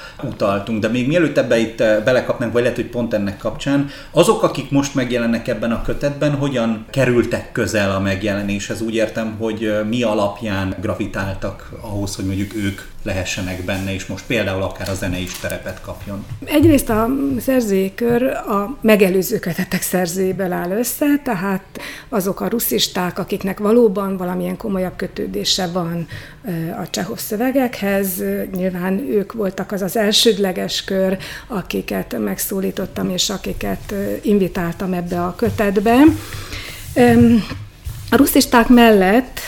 utaltunk. 0.57 0.81
De 0.81 0.87
még 0.87 1.07
mielőtt 1.07 1.37
ebbe 1.37 1.57
itt 1.57 1.77
belekapnánk, 1.77 2.53
vagy 2.53 2.61
lehet, 2.61 2.77
hogy 2.77 2.89
pont 2.89 3.13
ennek 3.13 3.37
kapcsán, 3.37 3.89
azok, 4.11 4.43
akik 4.43 4.71
most 4.71 4.95
megjelennek 4.95 5.47
ebben 5.47 5.71
a 5.71 5.81
kötetben, 5.81 6.35
hogyan 6.35 6.85
kerültek 6.89 7.51
közel 7.51 7.91
a 7.91 7.99
megjelenéshez. 7.99 8.81
Úgy 8.81 8.95
értem, 8.95 9.35
hogy 9.39 9.73
mi 9.89 10.03
alapján 10.03 10.75
gravitáltak 10.81 11.69
ahhoz, 11.81 12.15
hogy 12.15 12.25
mondjuk 12.25 12.55
ők 12.55 12.81
lehessenek 13.07 13.61
benne, 13.63 13.93
és 13.93 14.05
most 14.05 14.23
például 14.25 14.63
akár 14.63 14.89
a 14.89 14.93
zene 14.93 15.19
is 15.19 15.31
terepet 15.31 15.81
kapjon. 15.81 16.25
Egyrészt 16.45 16.89
a 16.89 17.09
szerzőkör 17.39 18.23
a 18.23 18.77
megelőző 18.81 19.39
kötetek 19.39 19.81
szerzőjéből 19.81 20.51
áll 20.51 20.71
össze, 20.71 21.05
tehát 21.23 21.79
azok 22.09 22.41
a 22.41 22.47
russzisták, 22.47 23.19
akiknek 23.19 23.59
valóban 23.59 24.17
valamilyen 24.17 24.57
komolyabb 24.57 24.95
kötődése 24.95 25.67
van 25.67 26.07
a 26.81 26.89
csehov 26.89 27.17
szövegekhez, 27.17 28.23
nyilván 28.55 28.99
ők 29.09 29.33
voltak 29.33 29.71
az 29.71 29.81
az 29.81 29.97
elsődleges 29.97 30.83
kör, 30.83 31.17
akiket 31.47 32.19
megszólítottam, 32.19 33.09
és 33.09 33.29
akiket 33.29 33.93
invitáltam 34.21 34.93
ebbe 34.93 35.23
a 35.23 35.35
kötetbe. 35.35 36.03
A 38.09 38.15
russzisták 38.15 38.67
mellett 38.67 39.39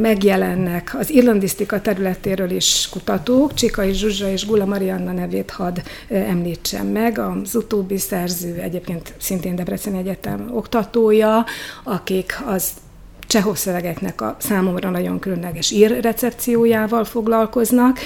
megjelennek 0.00 0.94
az 0.98 1.10
irlandisztika 1.10 1.80
területéről 1.80 2.50
is 2.50 2.88
kutatók, 2.90 3.54
Csikai 3.54 3.92
Zsuzsa 3.92 4.30
és 4.30 4.46
Gula 4.46 4.64
Marianna 4.64 5.12
nevét 5.12 5.50
hadd 5.50 5.78
említsem 6.08 6.86
meg, 6.86 7.18
az 7.18 7.54
utóbbi 7.54 7.98
szerző 7.98 8.54
egyébként 8.54 9.14
szintén 9.18 9.56
Debrecen 9.56 9.94
Egyetem 9.94 10.50
oktatója, 10.52 11.44
akik 11.84 12.42
az 12.46 12.70
csehov 13.26 13.56
szövegeknek 13.56 14.20
a 14.20 14.36
számomra 14.38 14.90
nagyon 14.90 15.18
különleges 15.18 15.70
ír 15.70 16.00
recepciójával 16.00 17.04
foglalkoznak, 17.04 17.98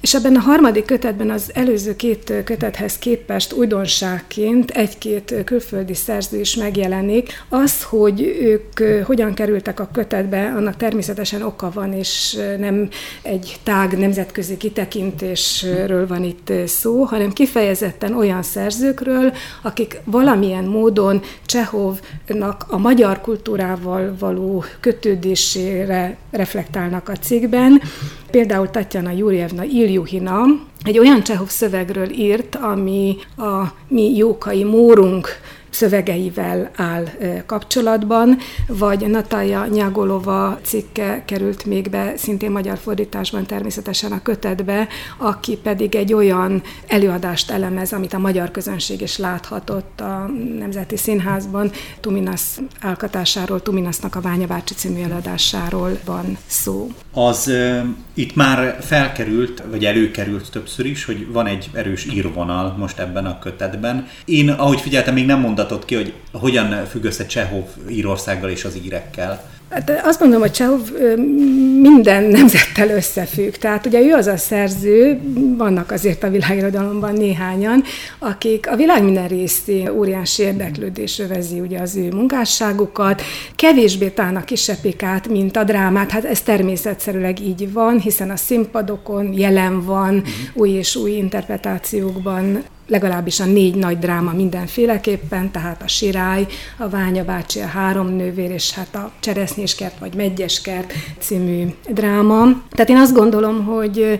és 0.00 0.14
ebben 0.14 0.36
a 0.36 0.40
harmadik 0.40 0.84
kötetben 0.84 1.30
az 1.30 1.50
előző 1.54 1.96
két 1.96 2.32
kötethez 2.44 2.98
képest 2.98 3.52
újdonságként 3.52 4.70
egy-két 4.70 5.34
külföldi 5.44 5.94
szerző 5.94 6.40
is 6.40 6.54
megjelenik. 6.54 7.44
Az, 7.48 7.82
hogy 7.82 8.20
ők 8.40 9.02
hogyan 9.04 9.34
kerültek 9.34 9.80
a 9.80 9.88
kötetbe, 9.92 10.52
annak 10.56 10.76
természetesen 10.76 11.42
oka 11.42 11.70
van, 11.74 11.92
és 11.92 12.38
nem 12.58 12.88
egy 13.22 13.56
tág 13.62 13.98
nemzetközi 13.98 14.56
kitekintésről 14.56 16.06
van 16.06 16.24
itt 16.24 16.52
szó, 16.66 17.02
hanem 17.02 17.32
kifejezetten 17.32 18.16
olyan 18.16 18.42
szerzőkről, 18.42 19.32
akik 19.62 20.00
valamilyen 20.04 20.64
módon 20.64 21.22
Csehovnak 21.46 22.64
a 22.68 22.78
magyar 22.78 23.20
kultúrával 23.20 24.16
való 24.18 24.64
kötődésére 24.80 26.16
reflektálnak 26.30 27.08
a 27.08 27.16
cikkben. 27.16 27.82
Például 28.30 28.70
Tatjana 28.70 29.10
Jurjevna 29.10 29.62
Iljuhina 29.62 30.44
egy 30.82 30.98
olyan 30.98 31.22
Csehov 31.22 31.48
szövegről 31.48 32.10
írt, 32.10 32.54
ami 32.54 33.16
a 33.36 33.64
mi 33.88 34.16
jókai 34.16 34.64
mórunk 34.64 35.28
szövegeivel 35.70 36.70
áll 36.76 37.04
kapcsolatban, 37.46 38.38
vagy 38.66 39.06
Natalja 39.06 39.66
Nyagolova 39.66 40.58
cikke 40.62 41.22
került 41.24 41.64
még 41.64 41.90
be, 41.90 42.12
szintén 42.16 42.50
magyar 42.50 42.78
fordításban 42.78 43.46
természetesen 43.46 44.12
a 44.12 44.22
kötetbe, 44.22 44.88
aki 45.16 45.56
pedig 45.56 45.94
egy 45.94 46.12
olyan 46.12 46.62
előadást 46.86 47.50
elemez, 47.50 47.92
amit 47.92 48.12
a 48.12 48.18
magyar 48.18 48.50
közönség 48.50 49.00
is 49.00 49.18
láthatott 49.18 50.00
a 50.00 50.30
Nemzeti 50.58 50.96
Színházban. 50.96 51.70
Tuminasz 52.00 52.60
alkatásáról, 52.82 53.62
Tuminasznak 53.62 54.14
a 54.14 54.20
Ványabácsi 54.20 54.74
című 54.74 55.02
előadásáról 55.02 55.98
van 56.04 56.38
szó. 56.46 56.88
Az 57.26 57.52
itt 58.14 58.34
már 58.34 58.78
felkerült, 58.80 59.62
vagy 59.70 59.84
előkerült 59.84 60.50
többször 60.50 60.86
is, 60.86 61.04
hogy 61.04 61.26
van 61.32 61.46
egy 61.46 61.70
erős 61.72 62.06
írvonal 62.14 62.74
most 62.78 62.98
ebben 62.98 63.26
a 63.26 63.38
kötetben. 63.38 64.06
Én, 64.24 64.48
ahogy 64.50 64.80
figyeltem, 64.80 65.14
még 65.14 65.26
nem 65.26 65.40
mondott 65.40 65.56
mutatott 65.68 65.84
ki, 65.84 65.94
hogy 65.94 66.12
hogyan 66.32 66.84
függ 66.86 67.04
össze 67.04 67.26
Csehov 67.26 67.64
Írországgal 67.88 68.50
és 68.50 68.64
az 68.64 68.76
írekkel? 68.84 69.50
Hát 69.70 70.00
azt 70.04 70.20
mondom, 70.20 70.40
hogy 70.40 70.50
Csehov 70.50 70.80
minden 71.80 72.24
nemzettel 72.24 72.88
összefügg. 72.88 73.52
Tehát 73.52 73.86
ugye 73.86 74.00
ő 74.00 74.12
az 74.12 74.26
a 74.26 74.36
szerző, 74.36 75.20
vannak 75.56 75.90
azért 75.90 76.22
a 76.22 76.30
világirodalomban 76.30 77.12
néhányan, 77.12 77.82
akik 78.18 78.70
a 78.70 78.76
világ 78.76 79.02
minden 79.02 79.28
részén 79.28 79.88
óriási 79.88 80.42
érdeklődés 80.42 81.18
övezi 81.18 81.60
ugye 81.60 81.78
az 81.80 81.96
ő 81.96 82.08
munkásságukat, 82.10 83.22
kevésbé 83.56 84.08
tálnak 84.08 84.44
kisepikát, 84.44 85.28
mint 85.28 85.56
a 85.56 85.64
drámát. 85.64 86.10
Hát 86.10 86.24
ez 86.24 86.40
természetszerűleg 86.40 87.40
így 87.40 87.72
van, 87.72 88.00
hiszen 88.00 88.30
a 88.30 88.36
színpadokon 88.36 89.32
jelen 89.32 89.84
van, 89.84 90.14
uh-huh. 90.14 90.32
új 90.54 90.70
és 90.70 90.96
új 90.96 91.10
interpretációkban 91.10 92.64
legalábbis 92.88 93.40
a 93.40 93.44
négy 93.44 93.74
nagy 93.74 93.98
dráma 93.98 94.32
mindenféleképpen, 94.32 95.50
tehát 95.50 95.82
a 95.82 95.88
Sirály, 95.88 96.46
a 96.76 96.88
Ványa 96.88 97.24
bácsi, 97.24 97.60
a 97.60 97.66
Három 97.66 98.08
nővér, 98.08 98.50
és 98.50 98.72
hát 98.72 98.94
a 98.94 99.10
Cseresznyéskert 99.20 99.98
vagy 99.98 100.14
Megyeskert 100.14 100.92
című 101.18 101.66
dráma. 101.88 102.62
Tehát 102.70 102.88
én 102.90 102.96
azt 102.96 103.14
gondolom, 103.14 103.64
hogy 103.64 104.18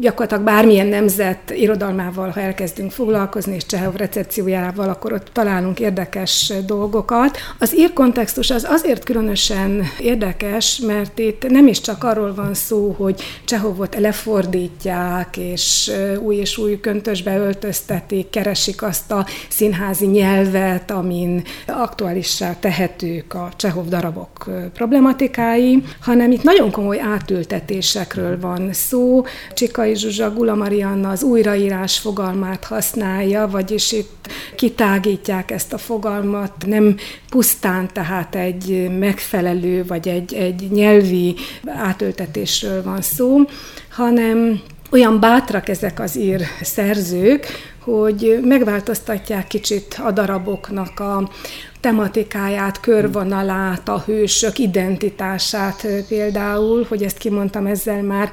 gyakorlatilag 0.00 0.44
bármilyen 0.44 0.86
nemzet 0.86 1.50
irodalmával, 1.50 2.28
ha 2.28 2.40
elkezdünk 2.40 2.90
foglalkozni, 2.90 3.54
és 3.54 3.66
Csehov 3.66 3.94
recepciójával, 3.94 4.88
akkor 4.88 5.12
ott 5.12 5.28
találunk 5.32 5.80
érdekes 5.80 6.52
dolgokat. 6.66 7.38
Az 7.58 7.76
ír 7.76 7.92
kontextus 7.92 8.50
az 8.50 8.66
azért 8.68 9.04
különösen 9.04 9.82
érdekes, 10.00 10.78
mert 10.78 11.18
itt 11.18 11.48
nem 11.48 11.66
is 11.66 11.80
csak 11.80 12.04
arról 12.04 12.34
van 12.34 12.54
szó, 12.54 12.94
hogy 12.98 13.22
Csehovot 13.44 13.96
lefordítják, 13.98 15.36
és 15.36 15.92
új 16.20 16.36
és 16.36 16.58
új 16.58 16.80
köntösbe 16.80 17.38
öltöztetik, 17.38 18.30
keresik 18.30 18.82
azt 18.82 19.12
a 19.12 19.26
színházi 19.48 20.06
nyelvet, 20.06 20.90
amin 20.90 21.42
aktuálissá 21.66 22.54
tehetők 22.60 23.34
a 23.34 23.48
Csehov 23.56 23.88
darabok 23.88 24.50
problematikái, 24.74 25.82
hanem 26.00 26.30
itt 26.30 26.42
nagyon 26.42 26.70
komoly 26.70 27.00
átültetésekről 27.00 28.40
van 28.40 28.72
szó. 28.72 29.24
Csikai 29.86 30.10
Zsuzsa 30.10 30.32
Gula 30.32 30.54
Marianna 30.54 31.08
az 31.08 31.22
újraírás 31.22 31.98
fogalmát 31.98 32.64
használja, 32.64 33.48
vagyis 33.48 33.92
itt 33.92 34.28
kitágítják 34.56 35.50
ezt 35.50 35.72
a 35.72 35.78
fogalmat, 35.78 36.52
nem 36.66 36.96
pusztán 37.30 37.88
tehát 37.92 38.34
egy 38.34 38.90
megfelelő 38.98 39.84
vagy 39.84 40.08
egy, 40.08 40.34
egy 40.34 40.70
nyelvi 40.70 41.34
átültetésről 41.66 42.82
van 42.82 43.02
szó, 43.02 43.40
hanem 43.90 44.60
olyan 44.90 45.20
bátrak 45.20 45.68
ezek 45.68 46.00
az 46.00 46.16
ír 46.16 46.40
szerzők, 46.62 47.46
hogy 47.80 48.38
megváltoztatják 48.42 49.46
kicsit 49.46 50.00
a 50.04 50.10
daraboknak 50.10 51.00
a, 51.00 51.30
tematikáját, 51.80 52.80
körvonalát, 52.80 53.88
a 53.88 54.02
hősök 54.06 54.58
identitását 54.58 55.86
például, 56.08 56.86
hogy 56.88 57.02
ezt 57.02 57.18
kimondtam, 57.18 57.66
ezzel 57.66 58.02
már 58.02 58.30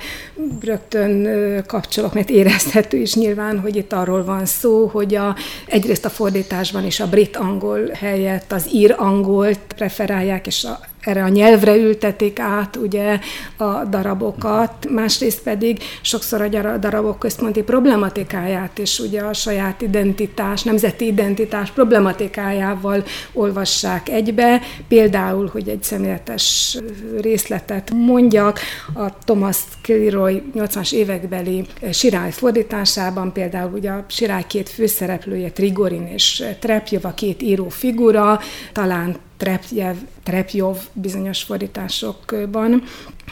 rögtön 0.62 1.28
kapcsolok, 1.68 2.14
mert 2.14 2.30
érezhető 2.30 2.98
is 2.98 3.14
nyilván, 3.16 3.60
hogy 3.60 3.76
itt 3.76 3.94
arról 3.94 4.24
van 4.24 4.46
szó, 4.46 4.88
hogy 4.88 5.16
a, 5.16 5.36
egyrészt 5.66 6.06
a 6.06 6.10
fordításban 6.10 6.86
is 6.86 7.00
a 7.00 7.10
brit-angol 7.10 7.90
helyett 7.94 8.52
az 8.52 8.70
ír-angolt 8.74 9.60
preferálják, 9.76 10.48
és 10.48 10.64
a 10.64 10.80
erre 11.05 11.24
a 11.24 11.27
nyelvre 11.27 11.75
ültetik 11.75 12.39
át 12.39 12.75
ugye 12.75 13.19
a 13.57 13.83
darabokat, 13.86 14.89
másrészt 14.89 15.41
pedig 15.41 15.79
sokszor 16.01 16.41
a 16.41 16.77
darabok 16.77 17.19
központi 17.19 17.62
problematikáját 17.62 18.79
és 18.79 19.00
ugye 19.00 19.22
a 19.22 19.33
saját 19.33 19.81
identitás, 19.81 20.63
nemzeti 20.63 21.05
identitás 21.05 21.72
problematikájával 21.72 23.03
olvassák 23.33 24.10
egybe. 24.10 24.62
Például, 24.88 25.50
hogy 25.51 25.69
egy 25.69 25.83
szemléletes 25.83 26.77
részletet 27.22 27.91
mondjak, 27.91 28.60
a 28.93 29.17
Thomas 29.17 29.57
Kilroy 29.81 30.43
80-as 30.55 30.93
évekbeli 30.93 31.65
Sirály 31.91 32.31
fordításában 32.31 33.31
például 33.31 33.72
ugye 33.74 33.89
a 33.89 34.05
Sirály 34.07 34.43
két 34.48 34.69
főszereplője, 34.69 35.51
Trigorin 35.51 36.07
és 36.07 36.43
Trepjova, 36.60 37.13
két 37.13 37.41
író 37.41 37.69
figura, 37.69 38.39
talán 38.72 39.15
Trepjev, 39.44 39.98
Trepjov 40.24 40.78
bizonyos 40.94 41.44
fordításokban. 41.44 42.84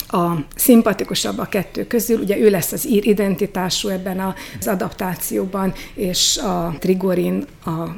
A 0.08 0.32
szimpatikusabb 0.56 1.40
a 1.40 1.46
kettő 1.46 1.88
közül, 1.88 2.20
ugye 2.20 2.38
ő 2.38 2.50
lesz 2.50 2.72
az 2.72 2.88
ír 2.88 3.08
identitású 3.08 3.88
ebben 3.88 4.36
az 4.60 4.68
adaptációban, 4.68 5.74
és 5.94 6.38
a 6.38 6.76
Trigorin 6.80 7.46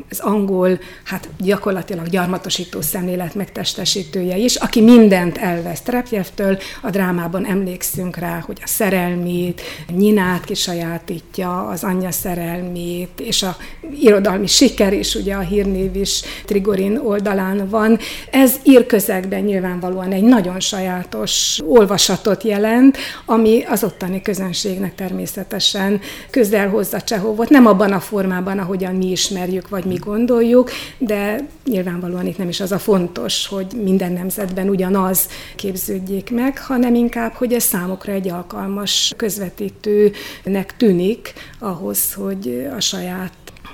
az 0.10 0.20
angol, 0.20 0.80
hát 1.04 1.30
gyakorlatilag 1.40 2.10
gyarmatosító 2.10 2.82
szemlélet 2.82 3.36
megtestesítője 3.36 4.38
is, 4.38 4.56
aki 4.56 4.82
mindent 4.82 5.38
elvesz 5.38 5.82
Trepjevtől, 5.82 6.58
a 6.82 6.90
drámában 6.90 7.46
emlékszünk 7.46 8.16
rá, 8.16 8.40
hogy 8.46 8.58
a 8.64 8.68
szerelmét, 8.68 9.62
Nyinát 9.96 10.46
kisajátítja, 10.46 11.68
az 11.68 11.84
anyja 11.84 12.12
szerelmét, 12.12 13.20
és 13.20 13.44
a 13.44 13.56
irodalmi 14.00 14.48
siker 14.48 14.94
is, 14.94 15.16
ugye 15.16 15.36
a 15.36 15.40
hírnév 15.40 15.96
is 15.96 16.22
Trigorin 16.46 16.98
oldalán 16.98 17.70
van, 17.70 18.00
ez 18.32 18.56
írközegben 18.64 19.42
nyilvánvalóan 19.42 20.12
egy 20.12 20.24
nagyon 20.24 20.60
sajátos 20.60 21.62
olvasatot 21.84 22.44
jelent, 22.44 22.98
ami 23.26 23.64
az 23.70 23.84
ottani 23.84 24.22
közönségnek 24.22 24.96
természetesen 24.96 26.02
közel 26.30 26.70
hozza 26.70 27.02
Csehovot, 27.02 27.50
nem 27.50 27.66
abban 27.66 27.92
a 27.92 28.00
formában, 28.00 28.60
ahogyan 28.60 28.96
mi 28.96 29.12
ismerjük, 29.12 29.70
vagy 29.70 29.86
mi 29.86 29.96
gondoljuk, 29.96 30.72
de 30.98 31.48
nyilvánvalóan 31.66 32.26
itt 32.26 32.38
nem 32.38 32.48
is 32.48 32.60
az 32.60 32.72
a 32.72 32.80
fontos, 32.80 33.48
hogy 33.48 33.68
minden 33.84 34.12
nemzetben 34.12 34.70
ugyanaz 34.70 35.28
képződjék 35.56 36.32
meg, 36.32 36.60
hanem 36.60 36.96
inkább, 36.96 37.34
hogy 37.34 37.54
ez 37.54 37.64
számokra 37.64 38.12
egy 38.12 38.30
alkalmas 38.30 39.14
közvetítőnek 39.18 40.78
tűnik 40.78 41.34
ahhoz, 41.60 42.14
hogy 42.14 42.68
a 42.78 42.80
saját 42.80 43.34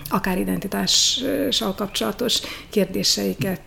akár 0.09 0.37
identitással 0.37 1.75
kapcsolatos 1.75 2.39
kérdéseiket 2.69 3.61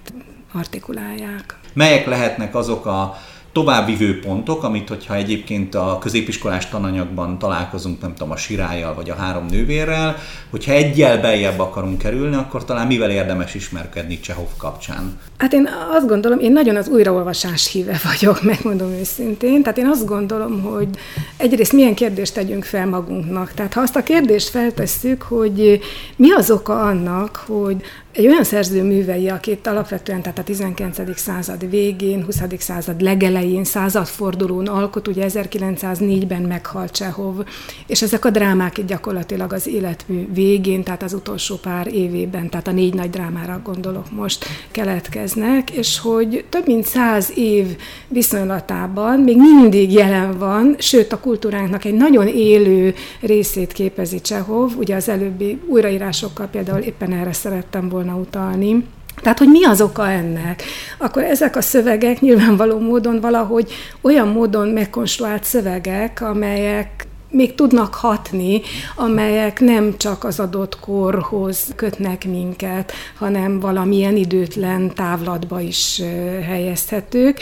artikulálják. 0.52 1.58
Melyek 1.72 2.06
lehetnek 2.06 2.54
azok 2.54 2.86
a 2.86 3.16
továbbvivő 3.52 4.20
pontok, 4.20 4.62
amit 4.62 4.88
hogyha 4.88 5.14
egyébként 5.14 5.74
a 5.74 5.98
középiskolás 6.00 6.68
tananyagban 6.68 7.38
találkozunk, 7.38 8.00
nem 8.00 8.14
tudom, 8.14 8.30
a 8.30 8.36
sirályjal 8.36 8.94
vagy 8.94 9.10
a 9.10 9.14
három 9.14 9.46
nővérrel, 9.46 10.16
hogyha 10.50 10.72
egyel 10.72 11.20
beljebb 11.20 11.58
akarunk 11.58 11.98
kerülni, 11.98 12.36
akkor 12.36 12.64
talán 12.64 12.86
mivel 12.86 13.10
érdemes 13.10 13.54
ismerkedni 13.54 14.20
Csehov 14.20 14.48
kapcsán? 14.56 15.18
Hát 15.36 15.52
én 15.52 15.68
azt 15.90 16.06
gondolom, 16.06 16.38
én 16.38 16.52
nagyon 16.52 16.76
az 16.76 16.88
újraolvasás 16.88 17.70
híve 17.70 18.00
vagyok, 18.04 18.42
megmondom 18.52 18.90
őszintén. 18.90 19.62
Tehát 19.62 19.78
én 19.78 19.86
azt 19.86 20.06
gondolom, 20.06 20.62
hogy 20.62 20.88
egyrészt 21.36 21.72
milyen 21.72 21.94
kérdést 21.94 22.34
tegyünk 22.34 22.64
fel 22.64 22.86
magunknak. 22.86 23.52
Tehát 23.52 23.72
ha 23.72 23.80
azt 23.80 23.96
a 23.96 24.02
kérdést 24.02 24.48
feltesszük, 24.48 25.22
hogy 25.22 25.80
mi 26.16 26.32
az 26.32 26.50
oka 26.50 26.80
annak, 26.80 27.44
hogy 27.46 27.76
egy 28.12 28.26
olyan 28.26 28.44
szerző 28.44 28.82
művei, 28.82 29.28
akit 29.28 29.66
alapvetően 29.66 30.22
tehát 30.22 30.38
a 30.38 30.42
19. 30.42 31.18
század 31.18 31.70
végén, 31.70 32.24
20. 32.24 32.42
század 32.58 33.00
legelején, 33.00 33.64
századfordulón 33.64 34.66
alkot, 34.66 35.08
ugye 35.08 35.26
1904-ben 35.28 36.42
meghalt 36.42 36.92
Csehov, 36.92 37.44
és 37.86 38.02
ezek 38.02 38.24
a 38.24 38.30
drámák 38.30 38.78
itt 38.78 38.86
gyakorlatilag 38.86 39.52
az 39.52 39.66
életmű 39.66 40.26
végén, 40.32 40.82
tehát 40.82 41.02
az 41.02 41.12
utolsó 41.12 41.56
pár 41.56 41.86
évében, 41.94 42.48
tehát 42.50 42.68
a 42.68 42.72
négy 42.72 42.94
nagy 42.94 43.10
drámára 43.10 43.60
gondolok 43.64 44.10
most 44.10 44.44
keletkeznek, 44.70 45.70
és 45.70 45.98
hogy 45.98 46.44
több 46.48 46.66
mint 46.66 46.84
száz 46.84 47.32
év 47.34 47.66
viszonylatában 48.08 49.18
még 49.20 49.36
mindig 49.36 49.92
jelen 49.92 50.38
van, 50.38 50.74
sőt 50.78 51.12
a 51.12 51.20
kultúránknak 51.20 51.84
egy 51.84 51.94
nagyon 51.94 52.26
élő 52.26 52.94
részét 53.20 53.72
képezi 53.72 54.20
Csehov, 54.20 54.72
ugye 54.76 54.94
az 54.94 55.08
előbbi 55.08 55.60
újraírásokkal 55.66 56.46
például 56.46 56.80
éppen 56.80 57.12
erre 57.12 57.32
szerettem 57.32 57.88
volna 57.88 58.01
volna 58.02 58.20
utalni. 58.20 58.84
Tehát, 59.22 59.38
hogy 59.38 59.48
mi 59.48 59.64
az 59.64 59.80
oka 59.80 60.10
ennek? 60.10 60.62
Akkor 60.98 61.22
ezek 61.22 61.56
a 61.56 61.60
szövegek 61.60 62.20
nyilvánvaló 62.20 62.78
módon 62.78 63.20
valahogy 63.20 63.72
olyan 64.00 64.28
módon 64.28 64.68
megkonstruált 64.68 65.44
szövegek, 65.44 66.20
amelyek 66.20 67.06
még 67.30 67.54
tudnak 67.54 67.94
hatni, 67.94 68.60
amelyek 68.96 69.60
nem 69.60 69.96
csak 69.96 70.24
az 70.24 70.40
adott 70.40 70.80
korhoz 70.80 71.72
kötnek 71.76 72.24
minket, 72.24 72.92
hanem 73.18 73.60
valamilyen 73.60 74.16
időtlen 74.16 74.94
távlatba 74.94 75.60
is 75.60 76.02
helyezhetők 76.46 77.40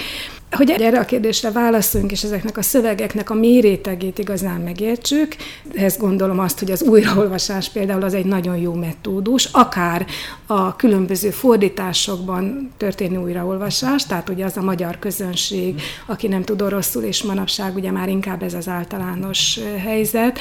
hogy 0.51 0.71
erre 0.71 0.99
a 0.99 1.05
kérdésre 1.05 1.51
válaszoljunk, 1.51 2.13
és 2.13 2.23
ezeknek 2.23 2.57
a 2.57 2.63
szövegeknek 2.63 3.31
a 3.31 3.35
mérétegét 3.35 4.19
igazán 4.19 4.61
megértsük, 4.61 5.37
ehhez 5.75 5.99
gondolom 5.99 6.39
azt, 6.39 6.59
hogy 6.59 6.71
az 6.71 6.83
újraolvasás 6.83 7.69
például 7.69 8.03
az 8.03 8.15
egy 8.15 8.25
nagyon 8.25 8.57
jó 8.57 8.75
metódus, 8.75 9.45
akár 9.53 10.07
a 10.47 10.77
különböző 10.77 11.31
fordításokban 11.31 12.71
történő 12.77 13.17
újraolvasás, 13.17 14.07
tehát 14.07 14.29
ugye 14.29 14.45
az 14.45 14.57
a 14.57 14.63
magyar 14.63 14.99
közönség, 14.99 15.83
aki 16.07 16.29
nem 16.29 16.43
tud 16.43 16.63
oroszul, 16.63 17.03
és 17.03 17.23
manapság 17.23 17.75
ugye 17.75 17.91
már 17.91 18.09
inkább 18.09 18.43
ez 18.43 18.55
az 18.55 18.69
általános 18.69 19.59
helyzet, 19.79 20.39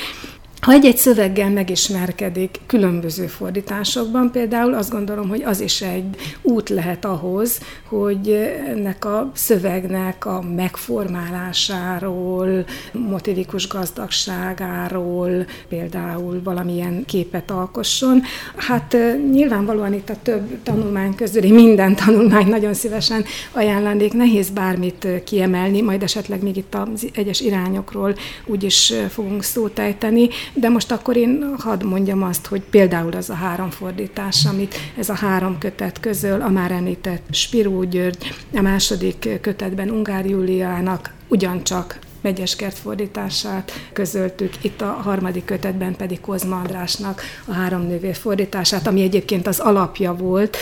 ha 0.62 0.72
egy-egy 0.72 0.98
szöveggel 0.98 1.50
megismerkedik 1.50 2.60
különböző 2.66 3.28
fordításokban, 3.28 4.32
például 4.32 4.74
azt 4.74 4.92
gondolom, 4.92 5.30
hogy 5.30 5.44
az 5.44 5.60
is 5.60 5.82
egy 5.82 6.16
út 6.42 6.70
lehet 6.70 7.06
ahhoz, 7.06 7.60
hogy 7.88 8.30
ennek 8.68 9.06
a 9.06 9.32
szövegnek 9.34 10.26
a 10.26 10.44
megformálásáról, 10.56 12.66
motivikus 12.92 13.68
gazdagságáról 13.68 15.46
például 15.68 16.42
valamilyen 16.44 17.06
képet 17.06 17.52
alkosson. 17.52 18.22
Hát 18.56 18.98
nyilvánvalóan 19.32 19.94
itt 19.94 20.10
a 20.10 20.16
több 20.24 20.64
tanulmány 20.64 21.16
közül, 21.16 21.54
minden 21.54 21.96
tanulmány 21.96 22.48
nagyon 22.48 22.74
szívesen 22.74 23.26
ajánlanék, 23.52 24.14
nehéz 24.14 24.50
bármit 24.50 25.08
kiemelni, 25.24 25.82
majd 25.82 26.04
esetleg 26.04 26.44
még 26.44 26.58
itt 26.58 26.76
az 26.76 27.08
egyes 27.14 27.42
irányokról 27.42 28.16
úgyis 28.46 28.94
fogunk 29.10 29.44
szót 29.44 29.80
ejteni, 29.80 30.30
de 30.54 30.70
most 30.70 30.92
akkor 30.92 31.18
én 31.18 31.56
hadd 31.58 31.86
mondjam 31.86 32.24
azt, 32.24 32.46
hogy 32.46 32.62
például 32.62 33.14
az 33.14 33.30
a 33.30 33.34
három 33.34 33.70
fordítás, 33.70 34.46
amit 34.46 34.76
ez 34.98 35.10
a 35.10 35.14
három 35.14 35.58
kötet 35.58 36.00
közöl, 36.00 36.42
a 36.42 36.50
már 36.50 36.72
említett 36.72 37.24
Spiró 37.32 37.84
György, 37.84 38.34
a 38.54 38.62
második 38.62 39.40
kötetben 39.42 39.90
Ungár 39.90 40.26
Júliának 40.26 41.14
ugyancsak 41.28 42.00
Megyeskert 42.22 42.78
fordítását 42.78 43.72
közöltük, 43.94 44.64
itt 44.64 44.82
a 44.82 44.86
harmadik 44.86 45.46
kötetben 45.46 45.96
pedig 45.96 46.22
Kozma 46.22 46.56
Andrásnak 46.56 47.22
a 47.46 47.54
három 47.54 47.82
nővér 47.82 48.16
fordítását, 48.16 48.88
ami 48.88 49.02
egyébként 49.02 49.48
az 49.48 49.60
alapja 49.60 50.16
volt 50.16 50.58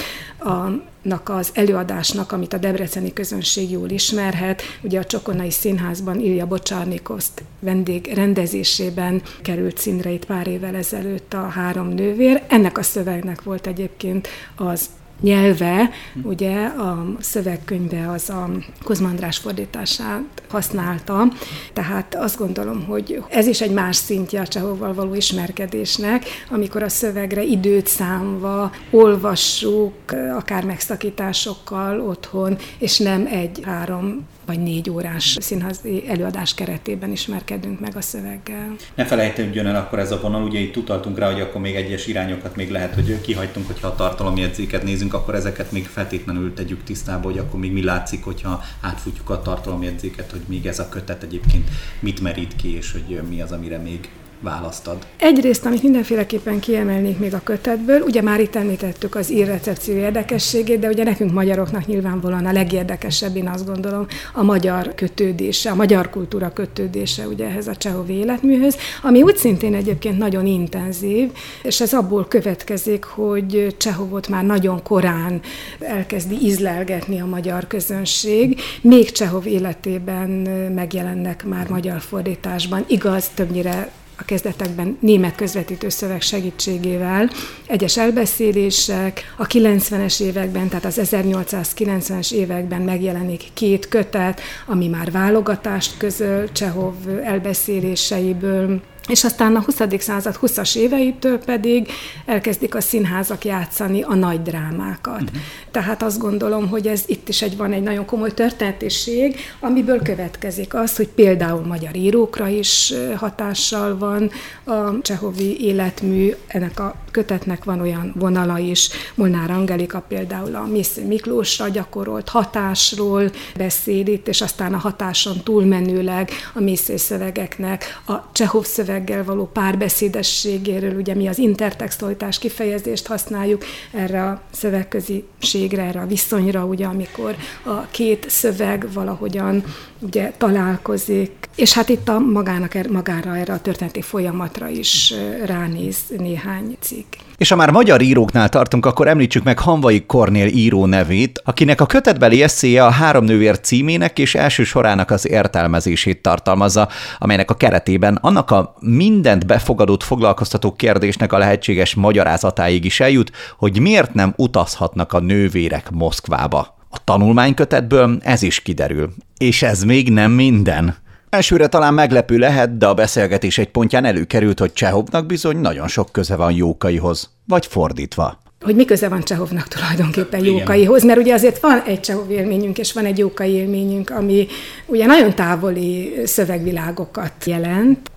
annak 1.08 1.30
az 1.30 1.50
előadásnak, 1.54 2.32
amit 2.32 2.54
a 2.54 2.58
debreceni 2.58 3.13
közönség 3.13 3.72
jól 3.72 3.89
ismerhet. 3.89 4.62
Ugye 4.82 5.00
a 5.00 5.04
Csokonai 5.04 5.52
Színházban 5.52 6.20
Ilja 6.20 6.46
Bocsárnikoszt 6.46 7.43
vendég 7.60 8.13
rendezésében 8.13 9.22
került 9.41 9.78
színre 9.78 10.10
itt 10.10 10.26
pár 10.26 10.48
évvel 10.48 10.76
ezelőtt 10.76 11.34
a 11.34 11.48
három 11.48 11.88
nővér. 11.88 12.43
Ennek 12.48 12.78
a 12.78 12.84
szövegnek 12.84 13.43
volt 13.43 13.67
egyébként 13.67 14.28
az 14.56 14.89
nyelve, 15.21 15.89
ugye 16.23 16.65
a 16.65 17.06
szövegkönyve 17.19 18.10
az 18.12 18.30
a 18.30 18.49
Kozma 18.84 19.08
András 19.08 19.38
fordítását 19.38 20.43
használta, 20.49 21.27
tehát 21.73 22.15
azt 22.15 22.38
gondolom, 22.38 22.86
hogy 22.86 23.23
ez 23.30 23.47
is 23.47 23.62
egy 23.62 23.71
más 23.71 23.95
szintje 23.95 24.41
a 24.41 24.47
Csehovval 24.47 24.93
való 24.93 25.13
ismerkedésnek, 25.13 26.25
amikor 26.49 26.84
a 26.84 26.89
szövegre 26.89 27.43
időt 27.43 27.88
számva 27.88 28.71
olvassuk, 28.91 29.93
akár 30.36 30.65
megszakításokkal 30.65 32.01
otthon, 32.01 32.58
és 32.77 32.97
nem 32.97 33.25
egy 33.25 33.60
három 33.63 34.25
vagy 34.48 34.60
négy 34.60 34.90
órás 34.90 35.38
színházi 35.40 36.04
előadás 36.08 36.54
keretében 36.54 37.12
ismerkedünk 37.12 37.80
meg 37.80 37.96
a 37.96 38.02
szöveggel. 38.02 38.76
Ne 38.96 39.06
felejtődjön 39.06 39.66
el 39.66 39.76
akkor 39.76 40.00
ez 40.00 40.12
a 40.12 40.20
vonal, 40.20 40.44
ugye 40.44 40.60
itt 40.60 40.78
utaltunk 40.78 41.20
rá, 41.20 41.32
hogy 41.32 41.42
akkor 41.42 41.62
még 41.62 41.76
egyes 41.76 42.08
irányokat 42.08 42.56
még 42.56 42.72
lehet, 42.72 42.94
hogy 42.94 43.22
kihagytunk, 43.22 43.68
hogyha 43.68 43.88
a 43.88 43.96
tartalomjegyzéket 43.96 44.84
nézünk, 44.84 45.14
akkor 45.14 45.36
ezeket 45.36 45.72
még 45.72 45.86
feltétlenül 45.86 46.54
tegyük 46.54 46.84
tisztába, 46.84 47.24
hogy 47.30 47.38
akkor 47.38 47.60
még 47.60 47.72
mi 47.72 47.84
látszik, 47.84 48.24
hogyha 48.24 48.64
átfutjuk 48.82 49.30
a 49.30 49.42
tartalomjegyzéket, 49.42 50.32
hogy 50.32 50.42
még 50.46 50.66
ez 50.66 50.80
a 50.80 50.90
kötet 50.90 51.24
egyébként 51.24 51.70
mit 52.00 52.22
merít 52.22 52.56
ki, 52.56 52.76
és 52.76 52.92
hogy 52.92 53.22
mi 53.30 53.42
az, 53.42 53.52
amire 53.52 53.78
még 53.78 54.10
választad? 54.39 54.97
Egyrészt, 55.17 55.65
amit 55.65 55.84
mindenféleképpen 55.84 56.60
kiemelnék 56.60 57.19
még 57.19 57.34
a 57.34 57.41
kötetből, 57.43 58.02
ugye 58.02 58.21
már 58.21 58.39
itt 58.39 58.56
említettük 58.56 59.15
az 59.15 59.32
írrecepció 59.32 59.95
érdekességét, 59.95 60.80
de 60.80 60.88
ugye 60.88 61.04
nekünk 61.04 61.32
magyaroknak 61.32 61.86
nyilvánvalóan 61.86 62.45
a 62.45 62.52
legérdekesebb, 62.52 63.36
én 63.36 63.47
azt 63.47 63.65
gondolom, 63.65 64.08
a 64.34 64.43
magyar 64.43 64.95
kötődése, 64.95 65.71
a 65.71 65.76
magyar 65.76 66.10
kultúra 66.10 66.54
kötődése 66.54 67.28
ugye 67.28 67.45
ehhez 67.45 67.67
a 67.67 67.76
Csehov 67.76 68.10
életműhöz, 68.10 68.78
ami 69.02 69.21
úgy 69.21 69.38
szintén 69.38 69.73
egyébként 69.73 70.17
nagyon 70.17 70.45
intenzív, 70.45 71.32
és 71.63 71.82
ez 71.82 71.93
abból 71.93 72.28
következik, 72.28 73.04
hogy 73.04 73.76
Csehovot 73.78 74.28
már 74.28 74.45
nagyon 74.45 74.84
korán 74.84 75.41
elkezdi 75.80 76.38
ízlelgetni 76.41 77.19
a 77.19 77.26
magyar 77.26 77.67
közönség, 77.67 78.60
még 78.82 79.12
Csehov 79.12 79.47
életében 79.47 80.30
megjelennek 80.76 81.45
már 81.45 81.69
magyar 81.69 82.02
fordításban, 82.02 82.86
igaz, 82.88 83.28
többnyire 83.36 83.91
a 84.19 84.23
kezdetekben 84.25 84.97
német 84.99 85.36
közvetítő 85.36 85.89
szöveg 85.89 86.21
segítségével, 86.21 87.30
egyes 87.67 87.97
elbeszélések, 87.97 89.34
a 89.38 89.47
90-es 89.47 90.21
években, 90.21 90.67
tehát 90.67 90.86
az 90.86 90.99
1890-es 91.03 92.32
években 92.32 92.82
megjelenik 92.82 93.43
két 93.53 93.88
kötet, 93.88 94.41
ami 94.65 94.88
már 94.88 95.12
válogatást 95.12 95.97
közöl 95.97 96.51
Csehov 96.51 96.95
elbeszéléseiből, 97.23 98.82
és 99.08 99.24
aztán 99.24 99.56
a 99.56 99.63
20. 99.63 99.76
század 100.00 100.39
20-as 100.41 100.76
éveitől 100.76 101.39
pedig 101.39 101.88
elkezdik 102.26 102.76
a 102.76 102.82
színházak 102.82 103.46
játszani 103.46 104.02
a 104.02 104.15
nagy 104.15 104.41
drámákat. 104.41 105.22
Uh-huh. 105.22 105.39
Tehát 105.72 106.04
azt 106.04 106.20
gondolom, 106.20 106.67
hogy 106.67 106.88
ez 106.88 107.04
itt 107.06 107.30
is 107.30 107.41
egy 107.41 107.58
van 107.58 107.74
egy 107.74 107.84
nagyon 107.84 108.06
komoly 108.06 108.34
történetiség, 108.34 109.36
amiből 109.60 110.02
következik 110.02 110.74
az, 110.74 110.96
hogy 110.96 111.08
például 111.08 111.65
magyar 111.65 111.96
írókra 111.96 112.48
is 112.48 112.93
hatással 113.15 113.98
van 113.98 114.30
a 114.63 115.02
Csehovi 115.02 115.65
életmű, 115.65 116.34
ennek 116.48 116.80
a 116.80 116.96
kötetnek 117.17 117.63
van 117.63 117.82
olyan 117.82 118.13
vonala 118.15 118.58
is, 118.58 118.89
Molnár 119.15 119.51
Angelika 119.51 120.03
például 120.08 120.56
a 120.56 120.67
Miklósra 121.08 121.67
gyakorolt 121.67 122.30
hatásról 122.30 123.32
beszél 123.56 124.08
itt, 124.08 124.27
és 124.27 124.41
aztán 124.41 124.73
a 124.73 124.77
hatáson 124.77 125.43
túlmenőleg 125.43 126.30
a 126.53 126.60
Mésző 126.60 126.97
szövegeknek 126.97 128.01
a 128.08 128.32
Csehov 128.32 128.65
szöveg 128.65 128.97
szöveggel 128.97 129.23
való 129.23 129.49
párbeszédességéről, 129.53 130.95
ugye 130.95 131.15
mi 131.15 131.27
az 131.27 131.38
intertextualitás 131.38 132.39
kifejezést 132.39 133.08
használjuk 133.08 133.63
erre 133.91 134.23
a 134.23 134.41
szövegköziségre, 134.51 135.84
erre 135.84 135.99
a 135.99 136.08
viszonyra, 136.08 136.65
ugye 136.65 136.86
amikor 136.86 137.36
a 137.63 137.88
két 137.91 138.30
szöveg 138.30 138.88
valahogyan 138.93 139.63
ugye 139.99 140.32
találkozik, 140.38 141.32
és 141.56 141.73
hát 141.73 141.89
itt 141.89 142.10
a 142.10 142.19
magának, 142.19 142.75
er, 142.75 142.88
magára 142.88 143.36
erre 143.36 143.53
a 143.53 143.62
történeti 143.62 144.01
folyamatra 144.01 144.67
is 144.67 145.13
ránéz 145.45 145.97
néhány 146.17 146.77
cikk. 146.80 147.07
És 147.38 147.50
ha 147.50 147.56
már 147.56 147.72
magyar 147.72 148.02
íróknál 148.02 148.50
tartunk, 148.50 148.86
akkor 148.86 149.08
említsük 149.08 149.43
meg 149.43 149.60
Hanvai 149.60 150.06
Kornél 150.06 150.48
író 150.48 150.86
nevét, 150.86 151.41
akinek 151.46 151.82
a 151.82 151.86
kötetbeli 151.86 152.43
eszéje 152.43 152.86
a 152.86 152.89
Három 152.89 153.24
nővér 153.24 153.60
címének 153.60 154.20
és 154.20 154.36
első 154.36 154.63
sorának 154.63 155.12
az 155.12 155.28
értelmezését 155.28 156.22
tartalmazza, 156.22 156.88
amelynek 157.17 157.52
a 157.52 157.56
keretében 157.56 158.15
annak 158.22 158.52
a 158.52 158.76
mindent 158.80 159.46
befogadott 159.46 160.04
foglalkoztató 160.04 160.72
kérdésnek 160.72 161.34
a 161.34 161.38
lehetséges 161.38 161.96
magyarázatáig 161.96 162.86
is 162.86 163.00
eljut, 163.00 163.32
hogy 163.58 163.80
miért 163.80 164.13
nem 164.13 164.34
utazhatnak 164.36 165.13
a 165.13 165.20
nővérek 165.20 165.89
Moszkvába. 165.91 166.76
A 166.89 167.04
tanulmánykötetből 167.04 168.17
ez 168.22 168.41
is 168.41 168.62
kiderül. 168.62 169.13
És 169.38 169.62
ez 169.62 169.84
még 169.84 170.10
nem 170.10 170.32
minden. 170.32 170.96
Elsőre 171.30 171.68
talán 171.68 171.94
meglepő 171.94 172.38
lehet, 172.38 172.78
de 172.78 172.88
a 172.88 172.94
beszélgetés 172.94 173.58
egy 173.58 173.72
pontján 173.72 174.06
előkerült, 174.06 174.60
hogy 174.60 174.74
Csehovnak 174.74 175.26
bizony 175.26 175.58
nagyon 175.58 175.88
sok 175.88 176.12
köze 176.12 176.36
van 176.36 176.52
Jókaihoz, 176.52 177.30
vagy 177.46 177.66
fordítva 177.66 178.46
hogy 178.62 178.76
mi 178.76 178.86
köze 178.86 179.10
van 179.10 179.24
Csehovnak 179.24 179.67
tulajdonképpen 179.67 180.46
Jókaihoz, 180.46 181.04
mert 181.04 181.20
ugye 181.20 181.34
azért 181.34 181.60
van 181.60 181.82
egy 181.86 182.00
Csehov 182.00 182.32
élményünk, 182.32 182.78
és 182.78 182.93
van 182.93 183.06
egy 183.06 183.17
Jókai 183.17 183.52
élményünk, 183.52 184.10
ami 184.10 184.48
ugye 184.86 185.06
nagyon 185.06 185.36
távoli 185.36 186.13
szövegvilágokat 186.26 187.46
jelent, 187.46 188.10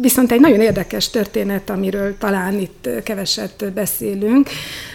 Viszont 0.00 0.32
egy 0.32 0.40
nagyon 0.40 0.60
érdekes 0.60 1.10
történet, 1.10 1.70
amiről 1.70 2.18
talán 2.18 2.58
itt 2.58 2.88
keveset 3.02 3.72
beszélünk. 3.74 4.48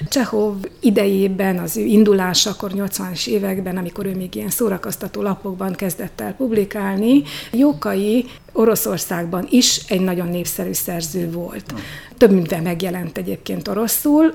Csehov 0.09 0.55
idejében, 0.79 1.57
az 1.57 1.77
ő 1.77 1.81
indulásakor, 1.81 2.71
80-as 2.75 3.27
években, 3.27 3.77
amikor 3.77 4.05
ő 4.05 4.15
még 4.15 4.35
ilyen 4.35 4.49
szórakoztató 4.49 5.21
lapokban 5.21 5.73
kezdett 5.73 6.21
el 6.21 6.33
publikálni, 6.33 7.23
Jókai 7.51 8.25
Oroszországban 8.51 9.47
is 9.49 9.81
egy 9.87 10.01
nagyon 10.01 10.27
népszerű 10.27 10.73
szerző 10.73 11.31
volt. 11.31 11.73
Több 12.17 12.31
minden 12.31 12.61
megjelent 12.61 13.17
egyébként 13.17 13.67
oroszul. 13.67 14.33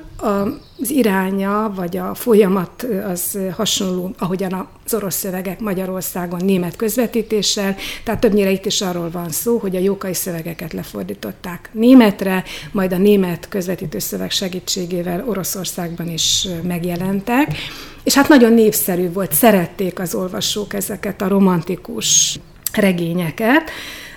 Az 0.81 0.91
iránya, 0.91 1.73
vagy 1.75 1.97
a 1.97 2.15
folyamat 2.15 2.87
az 3.13 3.39
hasonló, 3.57 4.15
ahogyan 4.19 4.69
az 4.85 4.95
orosz 4.95 5.15
szövegek 5.15 5.61
Magyarországon 5.61 6.45
német 6.45 6.77
közvetítéssel, 6.77 7.77
tehát 8.05 8.21
többnyire 8.21 8.51
itt 8.51 8.67
is 8.67 8.81
arról 8.81 9.11
van 9.11 9.31
szó, 9.31 9.59
hogy 9.59 9.77
a 9.77 9.81
jókai 9.81 10.15
szövegeket 10.15 10.73
lefordították 10.73 11.71
németre, 11.73 12.45
majd 12.73 12.93
a 12.93 12.99
német 12.99 13.49
közvetítő 13.49 13.99
szöveg 13.99 14.31
segítségével 14.31 15.25
Oroszországban 15.27 16.09
is 16.09 16.49
megjelentek, 16.63 17.59
és 18.05 18.15
hát 18.15 18.29
nagyon 18.29 18.53
népszerű 18.53 19.13
volt, 19.13 19.33
szerették 19.33 19.99
az 19.99 20.15
olvasók 20.15 20.75
ezeket 20.75 21.23
a 21.23 21.29
romantikus 21.29 22.39
regényeket, 22.73 23.71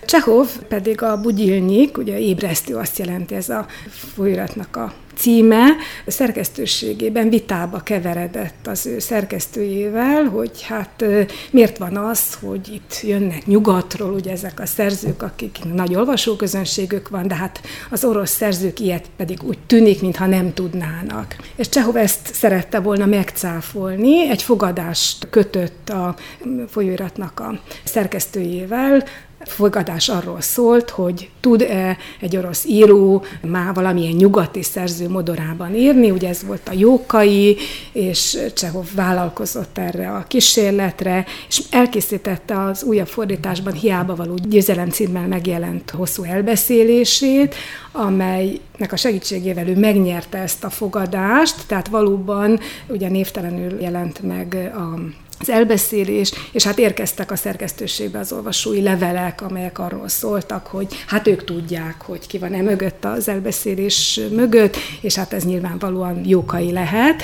Csehov 0.05 0.47
pedig 0.67 1.01
a 1.01 1.21
bugyilnyik, 1.21 1.97
ugye 1.97 2.19
ébresztő 2.19 2.75
azt 2.75 2.97
jelenti 2.97 3.35
ez 3.35 3.49
a 3.49 3.65
folyóiratnak 4.15 4.75
a 4.75 4.93
címe 5.15 5.65
szerkesztőségében 6.07 7.29
vitába 7.29 7.79
keveredett 7.79 8.67
az 8.67 8.85
ő 8.85 8.99
szerkesztőjével, 8.99 10.23
hogy 10.23 10.61
hát 10.61 11.05
miért 11.51 11.77
van 11.77 11.97
az, 11.97 12.37
hogy 12.41 12.73
itt 12.73 12.99
jönnek 13.03 13.45
nyugatról, 13.45 14.13
ugye 14.13 14.31
ezek 14.31 14.59
a 14.59 14.65
szerzők, 14.65 15.21
akik 15.21 15.57
nagy 15.73 15.95
olvasóközönségük 15.95 17.09
van, 17.09 17.27
de 17.27 17.35
hát 17.35 17.61
az 17.89 18.03
orosz 18.03 18.31
szerzők 18.31 18.79
ilyet 18.79 19.09
pedig 19.17 19.43
úgy 19.43 19.59
tűnik, 19.67 20.01
mintha 20.01 20.25
nem 20.25 20.53
tudnának. 20.53 21.35
És 21.55 21.69
Csehov 21.69 21.95
ezt 21.95 22.33
szerette 22.33 22.79
volna 22.79 23.05
megcáfolni, 23.05 24.29
egy 24.29 24.43
fogadást 24.43 25.27
kötött 25.29 25.89
a 25.89 26.15
folyóiratnak 26.67 27.39
a 27.39 27.59
szerkesztőjével, 27.83 29.03
fogadás 29.45 30.09
arról 30.09 30.41
szólt, 30.41 30.89
hogy 30.89 31.29
tud-e 31.39 31.97
egy 32.19 32.37
orosz 32.37 32.65
író 32.65 33.23
már 33.41 33.73
valamilyen 33.73 34.13
nyugati 34.13 34.63
szerző 34.63 35.09
modorában 35.09 35.75
írni, 35.75 36.11
ugye 36.11 36.27
ez 36.27 36.43
volt 36.45 36.69
a 36.69 36.73
Jókai, 36.75 37.57
és 37.91 38.37
Csehov 38.53 38.85
vállalkozott 38.95 39.77
erre 39.77 40.11
a 40.11 40.25
kísérletre, 40.27 41.25
és 41.47 41.61
elkészítette 41.69 42.63
az 42.63 42.83
újabb 42.83 43.07
fordításban 43.07 43.73
hiába 43.73 44.15
való 44.15 44.37
győzelem 44.43 44.89
címmel 44.89 45.27
megjelent 45.27 45.89
hosszú 45.89 46.23
elbeszélését, 46.23 47.55
amelynek 47.91 48.91
a 48.91 48.95
segítségével 48.95 49.67
ő 49.67 49.77
megnyerte 49.77 50.37
ezt 50.37 50.63
a 50.63 50.69
fogadást, 50.69 51.55
tehát 51.67 51.87
valóban 51.87 52.59
ugye 52.87 53.09
névtelenül 53.09 53.81
jelent 53.81 54.21
meg 54.21 54.71
a 54.75 54.99
az 55.41 55.49
elbeszélés, 55.49 56.31
és 56.51 56.63
hát 56.63 56.79
érkeztek 56.79 57.31
a 57.31 57.35
szerkesztőségbe 57.35 58.19
az 58.19 58.31
olvasói 58.31 58.81
levelek, 58.81 59.41
amelyek 59.41 59.79
arról 59.79 60.07
szóltak, 60.07 60.67
hogy 60.67 60.87
hát 61.07 61.27
ők 61.27 61.43
tudják, 61.43 62.01
hogy 62.01 62.27
ki 62.27 62.37
van-e 62.37 62.61
mögött 62.61 63.05
az 63.05 63.27
elbeszélés 63.27 64.19
mögött, 64.31 64.75
és 65.01 65.15
hát 65.15 65.33
ez 65.33 65.43
nyilvánvalóan 65.43 66.21
jókai 66.25 66.71
lehet. 66.71 67.23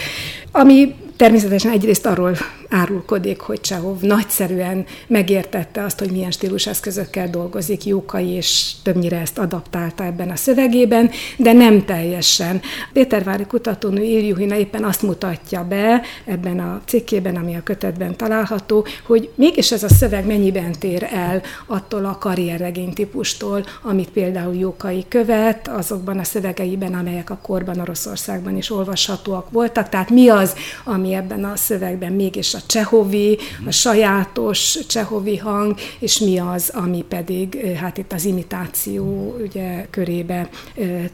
Ami 0.52 0.96
természetesen 1.16 1.72
egyrészt 1.72 2.06
arról 2.06 2.38
árulkodik, 2.70 3.40
hogy 3.40 3.62
Csehov 3.62 4.02
nagyszerűen 4.02 4.86
megértette 5.08 5.84
azt, 5.84 6.00
hogy 6.00 6.12
milyen 6.12 6.32
stíluseszközökkel 6.32 7.30
dolgozik 7.30 7.86
Jókai, 7.86 8.28
és 8.30 8.72
többnyire 8.84 9.20
ezt 9.20 9.38
adaptálta 9.38 10.04
ebben 10.04 10.30
a 10.30 10.36
szövegében, 10.36 11.10
de 11.38 11.54
nem 11.54 11.86
teljesen. 11.86 12.62
Pétervári 12.94 13.46
kutatónő 13.46 14.04
Iljuhina 14.04 14.56
éppen 14.56 14.84
azt 14.84 15.02
mutatja 15.02 15.64
be 15.68 16.02
ebben 16.26 16.60
a 16.60 16.82
cikkében, 16.86 17.36
ami 17.36 17.56
a 17.56 17.64
kötetben 17.64 18.16
található, 18.16 18.86
hogy 19.06 19.30
mégis 19.36 19.72
ez 19.72 19.84
a 19.84 19.90
szöveg 19.90 20.26
mennyiben 20.26 20.72
tér 20.72 21.08
el 21.12 21.42
attól 21.66 22.06
a 22.06 22.18
karrierregény 22.18 22.94
típustól, 22.94 23.66
amit 23.82 24.10
például 24.10 24.56
Jókai 24.56 25.06
követ, 25.08 25.68
azokban 25.68 26.20
a 26.20 26.24
szövegeiben, 26.24 26.94
amelyek 26.94 27.30
a 27.30 27.40
korban 27.42 27.80
Oroszországban 27.80 28.58
is 28.58 28.72
olvashatóak 28.72 29.52
voltak. 29.52 29.90
Tehát 29.90 30.10
mi 30.10 30.30
az, 30.30 30.56
ami 30.84 31.14
ebben 31.14 31.44
a 31.44 31.56
szövegben 31.56 32.12
mégis 32.12 32.54
a 32.58 32.66
csehovi, 32.66 33.38
a 33.66 33.72
sajátos 33.72 34.78
csehovi 34.88 35.38
hang, 35.38 35.76
és 36.00 36.20
mi 36.20 36.40
az, 36.40 36.72
ami 36.74 37.04
pedig 37.10 37.76
hát 37.76 37.98
itt 37.98 38.14
az 38.14 38.26
imitáció 38.26 39.36
ugye, 39.42 39.86
körébe 39.90 40.50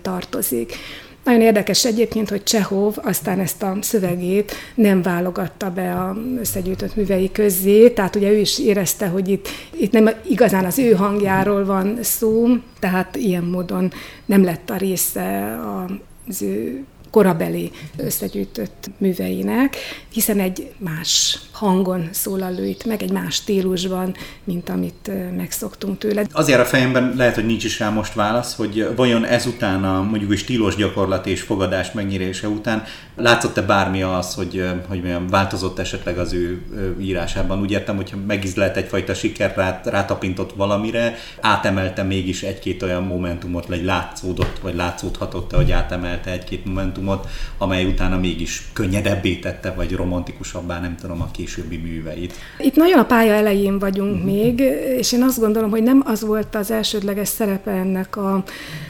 tartozik. 0.02 0.76
Nagyon 1.24 1.42
érdekes 1.42 1.86
egyébként, 1.86 2.30
hogy 2.30 2.44
Csehov 2.44 2.96
aztán 3.02 3.40
ezt 3.40 3.64
a 3.64 3.78
szövegét 3.82 4.54
nem 4.76 5.02
válogatta 5.02 5.72
be 5.72 5.94
a 5.94 6.18
összegyűjtött 6.40 6.96
művei 6.96 7.32
közé, 7.32 7.90
tehát 7.90 8.16
ugye 8.16 8.30
ő 8.30 8.38
is 8.38 8.60
érezte, 8.60 9.08
hogy 9.08 9.28
itt, 9.28 9.48
itt 9.78 9.92
nem 9.92 10.10
igazán 10.30 10.66
az 10.66 10.80
ő 10.80 10.92
hangjáról 10.92 11.66
van 11.66 11.98
szó, 12.02 12.48
tehát 12.80 13.16
ilyen 13.16 13.44
módon 13.44 13.92
nem 14.26 14.44
lett 14.44 14.70
a 14.70 14.78
része 14.78 15.60
az 16.28 16.42
ő 16.42 16.84
korabeli 17.14 17.72
összegyűjtött 17.98 18.90
műveinek, 18.98 19.76
hiszen 20.10 20.40
egy 20.40 20.74
más 20.78 21.40
hangon 21.64 22.10
szólal 22.12 22.58
ő 22.60 22.66
itt 22.66 22.86
meg, 22.86 23.02
egy 23.02 23.12
más 23.12 23.36
stílusban, 23.36 24.16
mint 24.44 24.70
amit 24.70 25.12
megszoktunk 25.36 25.98
tőle. 25.98 26.26
Azért 26.32 26.60
a 26.60 26.66
fejemben 26.66 27.14
lehet, 27.18 27.36
hogy 27.36 27.46
nincs 27.46 27.64
is 27.64 27.80
rá 27.80 27.90
most 27.90 28.14
válasz, 28.14 28.56
hogy 28.56 28.88
vajon 28.96 29.26
ezután 29.26 29.84
a 29.84 30.02
mondjuk 30.02 30.32
a 30.32 30.36
stílus 30.36 30.76
gyakorlat 30.76 31.28
és 31.28 31.42
fogadás 31.42 31.92
megnyerése 31.92 32.48
után 32.48 32.84
látszott-e 33.16 33.62
bármi 33.62 34.02
az, 34.02 34.34
hogy, 34.34 34.64
hogy 34.88 35.02
milyen 35.02 35.28
változott 35.28 35.80
esetleg 35.80 36.18
az 36.18 36.34
ő 36.34 36.62
írásában? 37.00 37.62
Úgy 37.62 37.72
értem, 37.72 37.96
hogyha 37.96 38.18
megizlelt 38.28 38.78
egyfajta 38.78 39.14
siker, 39.14 39.54
rá, 39.56 39.82
rátapintott 39.86 40.54
valamire, 40.54 41.16
átemelte 41.42 42.04
mégis 42.04 42.44
egy-két 42.44 42.84
olyan 42.84 43.04
momentumot, 43.04 43.66
vagy 43.66 43.84
látszódott, 43.84 44.60
vagy 44.60 44.76
látszódhatott 44.76 45.52
hogy 45.52 45.72
átemelte 45.72 46.32
egy-két 46.32 46.66
momentumot, 46.66 47.28
amely 47.58 47.86
utána 47.86 48.18
mégis 48.18 48.64
könnyedebbé 48.74 49.36
tette, 49.36 49.72
vagy 49.72 49.92
romantikusabbá, 49.92 50.80
nem 50.80 50.96
tudom, 50.96 51.22
a 51.22 51.32
későbbi 51.54 51.78
műveit. 51.78 52.34
Itt 52.60 52.76
nagyon 52.76 53.00
a 53.00 53.06
pálya 53.06 53.34
elején 53.34 53.80
vagyunk 53.80 54.14
uh-huh. 54.14 54.32
még, 54.32 54.60
és 54.98 55.12
én 55.12 55.24
azt 55.24 55.40
gondolom, 55.40 55.70
hogy 55.70 55.84
nem 55.84 56.04
az 56.06 56.22
volt 56.22 56.56
az 56.56 56.72
elsődleges 56.72 57.28
szerepe 57.28 57.72
ennek 57.72 58.18
a 58.18 58.44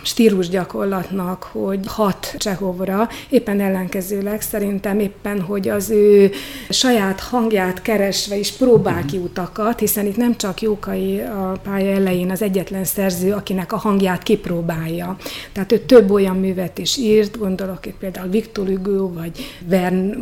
stílus 0.04 0.50
gyakorlatnak, 0.50 1.44
hogy 1.44 1.80
hat 1.86 2.36
Csehovra, 2.38 3.10
éppen 3.30 3.60
ellenkezőleg 3.60 4.42
szerintem 4.42 5.00
éppen, 5.00 5.42
hogy 5.42 5.70
az 5.70 5.90
ő 5.90 6.32
saját 6.70 7.20
hangját 7.20 7.82
keresve 7.82 8.38
is 8.38 8.52
próbál 8.52 8.94
uh-huh. 8.94 9.10
ki 9.10 9.18
utakat, 9.18 9.80
hiszen 9.80 10.06
itt 10.06 10.18
nem 10.18 10.38
csak 10.38 10.62
Jókai 10.62 11.20
a 11.20 11.60
pálya 11.64 11.92
elején 11.92 12.32
az 12.32 12.42
egyetlen 12.42 12.84
szerző, 12.84 13.32
akinek 13.32 13.72
a 13.72 13.78
hangját 13.78 14.24
kipróbálja. 14.24 15.18
Tehát 15.52 15.72
ő 15.72 15.78
több 15.78 16.12
olyan 16.12 16.36
művet 16.36 16.78
is 16.78 16.98
írt, 16.98 17.38
gondolok 17.38 17.86
itt 17.86 17.98
például 18.00 18.30
Victor 18.30 18.68
Hugo, 18.68 19.14
vagy 19.14 19.32
Vern 19.68 20.16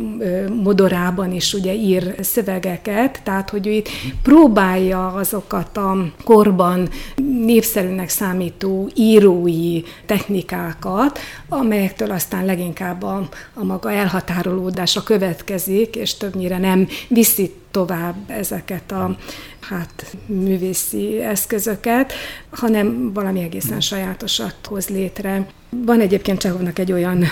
modorában 0.62 1.32
is 1.32 1.54
ugye 1.54 1.74
ír 1.74 2.14
szövegeket, 2.32 3.20
tehát 3.22 3.50
hogy 3.50 3.66
ő 3.66 3.70
itt 3.70 3.88
próbálja 4.22 5.06
azokat 5.06 5.76
a 5.76 6.12
korban 6.24 6.88
népszerűnek 7.44 8.08
számító 8.08 8.90
írói 8.94 9.82
technikákat, 10.06 11.18
amelyektől 11.48 12.10
aztán 12.10 12.44
leginkább 12.44 13.02
a, 13.02 13.28
a 13.54 13.64
maga 13.64 13.92
elhatárolódása 13.92 15.02
következik, 15.02 15.96
és 15.96 16.16
többnyire 16.16 16.58
nem 16.58 16.88
viszi 17.08 17.52
tovább 17.70 18.16
ezeket 18.26 18.92
a 18.92 19.16
hát, 19.60 20.16
művészi 20.26 21.22
eszközöket, 21.22 22.12
hanem 22.50 23.12
valami 23.12 23.42
egészen 23.42 23.80
sajátosat 23.80 24.66
hoz 24.68 24.88
létre. 24.88 25.46
Van 25.76 26.00
egyébként 26.00 26.38
Csehovnak 26.38 26.78
egy 26.78 26.92
olyan 26.92 27.24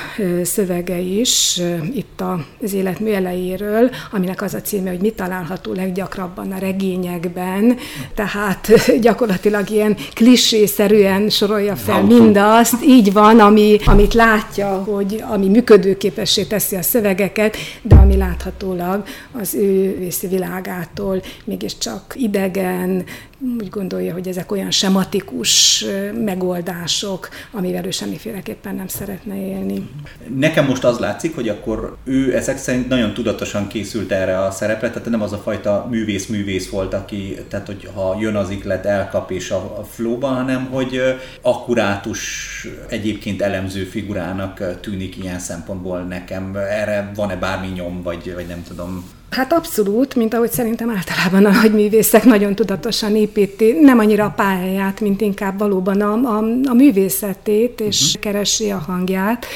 szövege 0.43 0.99
is 0.99 1.61
itt 1.95 2.23
az 2.63 2.73
életmű 2.73 3.11
elejéről, 3.11 3.91
aminek 4.13 4.43
az 4.43 4.55
a 4.55 4.61
címe, 4.61 4.91
hogy 4.91 5.01
mit 5.01 5.15
található 5.15 5.73
leggyakrabban 5.73 6.53
a 6.53 6.59
regényekben, 6.59 7.77
tehát 8.15 8.69
gyakorlatilag 9.01 9.71
ilyen 9.71 9.97
klisészerűen 10.15 11.29
sorolja 11.29 11.77
fel 11.77 12.03
mindazt, 12.03 12.85
így 12.85 13.13
van, 13.13 13.41
ami, 13.41 13.79
amit 13.85 14.15
látja, 14.15 14.69
hogy 14.69 15.25
ami 15.29 15.49
működőképessé 15.49 16.45
teszi 16.45 16.77
a 16.77 16.83
szövegeket, 16.83 17.57
de 17.83 17.95
ami 17.95 18.17
láthatólag 18.17 19.05
az 19.41 19.55
ő 19.55 19.97
vészi 19.99 20.27
világától 20.27 21.23
mégiscsak 21.45 22.15
idegen, 22.17 23.05
úgy 23.59 23.69
gondolja, 23.69 24.13
hogy 24.13 24.29
ezek 24.29 24.53
olyan 24.53 24.71
sematikus 24.71 25.85
megoldások, 26.25 27.29
amivel 27.53 27.85
ő 27.85 27.91
semmiféleképpen 27.91 28.75
nem 28.75 28.89
szeretne 28.89 29.37
élni. 29.47 29.91
Nekem 30.37 30.67
most 30.67 30.85
az 30.85 30.99
látszik, 30.99 31.35
hogy 31.35 31.49
akkor 31.49 31.97
ő 32.05 32.37
ezek 32.37 32.59
szerint 32.59 32.89
nagyon 32.89 33.15
tudatosan 33.15 33.67
készült 33.67 34.13
erre 34.13 34.39
a 34.39 34.51
szerepre, 34.51 34.91
tehát 34.91 35.11
nem 35.11 35.23
az 35.23 35.33
a 35.33 35.39
fajta 35.39 35.87
művész-művész 35.91 36.71
volt, 36.71 36.95
aki, 36.95 37.39
tehát 37.49 37.67
hogy 37.67 37.89
ha 37.95 38.17
jön 38.21 38.37
az 38.37 38.51
iklet, 38.51 38.87
elkap 38.87 39.31
és 39.31 39.51
a, 39.51 39.79
a 39.79 39.85
flóba, 39.85 40.27
hanem 40.27 40.65
hogy 40.65 41.01
akkurátus, 41.43 42.21
egyébként 42.89 43.43
elemző 43.43 43.85
figurának 43.85 44.81
tűnik 44.81 45.17
ilyen 45.17 45.39
szempontból 45.39 46.01
nekem. 46.01 46.57
Erre 46.57 47.11
van-e 47.15 47.37
bármi 47.37 47.67
nyom, 47.67 48.03
vagy, 48.03 48.35
vagy 48.35 48.47
nem 48.47 48.63
tudom. 48.69 49.19
Hát 49.31 49.53
abszolút, 49.53 50.15
mint 50.15 50.35
ahogy 50.35 50.51
szerintem 50.51 50.91
általában 50.91 51.45
a 51.45 51.51
nagy 51.61 51.73
művészek 51.73 52.25
nagyon 52.25 52.55
tudatosan 52.55 53.17
építi, 53.17 53.73
nem 53.81 53.99
annyira 53.99 54.25
a 54.25 54.31
pályáját, 54.31 55.01
mint 55.01 55.21
inkább 55.21 55.59
valóban 55.59 56.01
a, 56.01 56.13
a, 56.13 56.39
a 56.65 56.75
művészetét, 56.75 57.81
és 57.81 58.01
uh-huh. 58.07 58.23
keresi 58.23 58.71
a 58.71 58.77
hangját. 58.87 59.47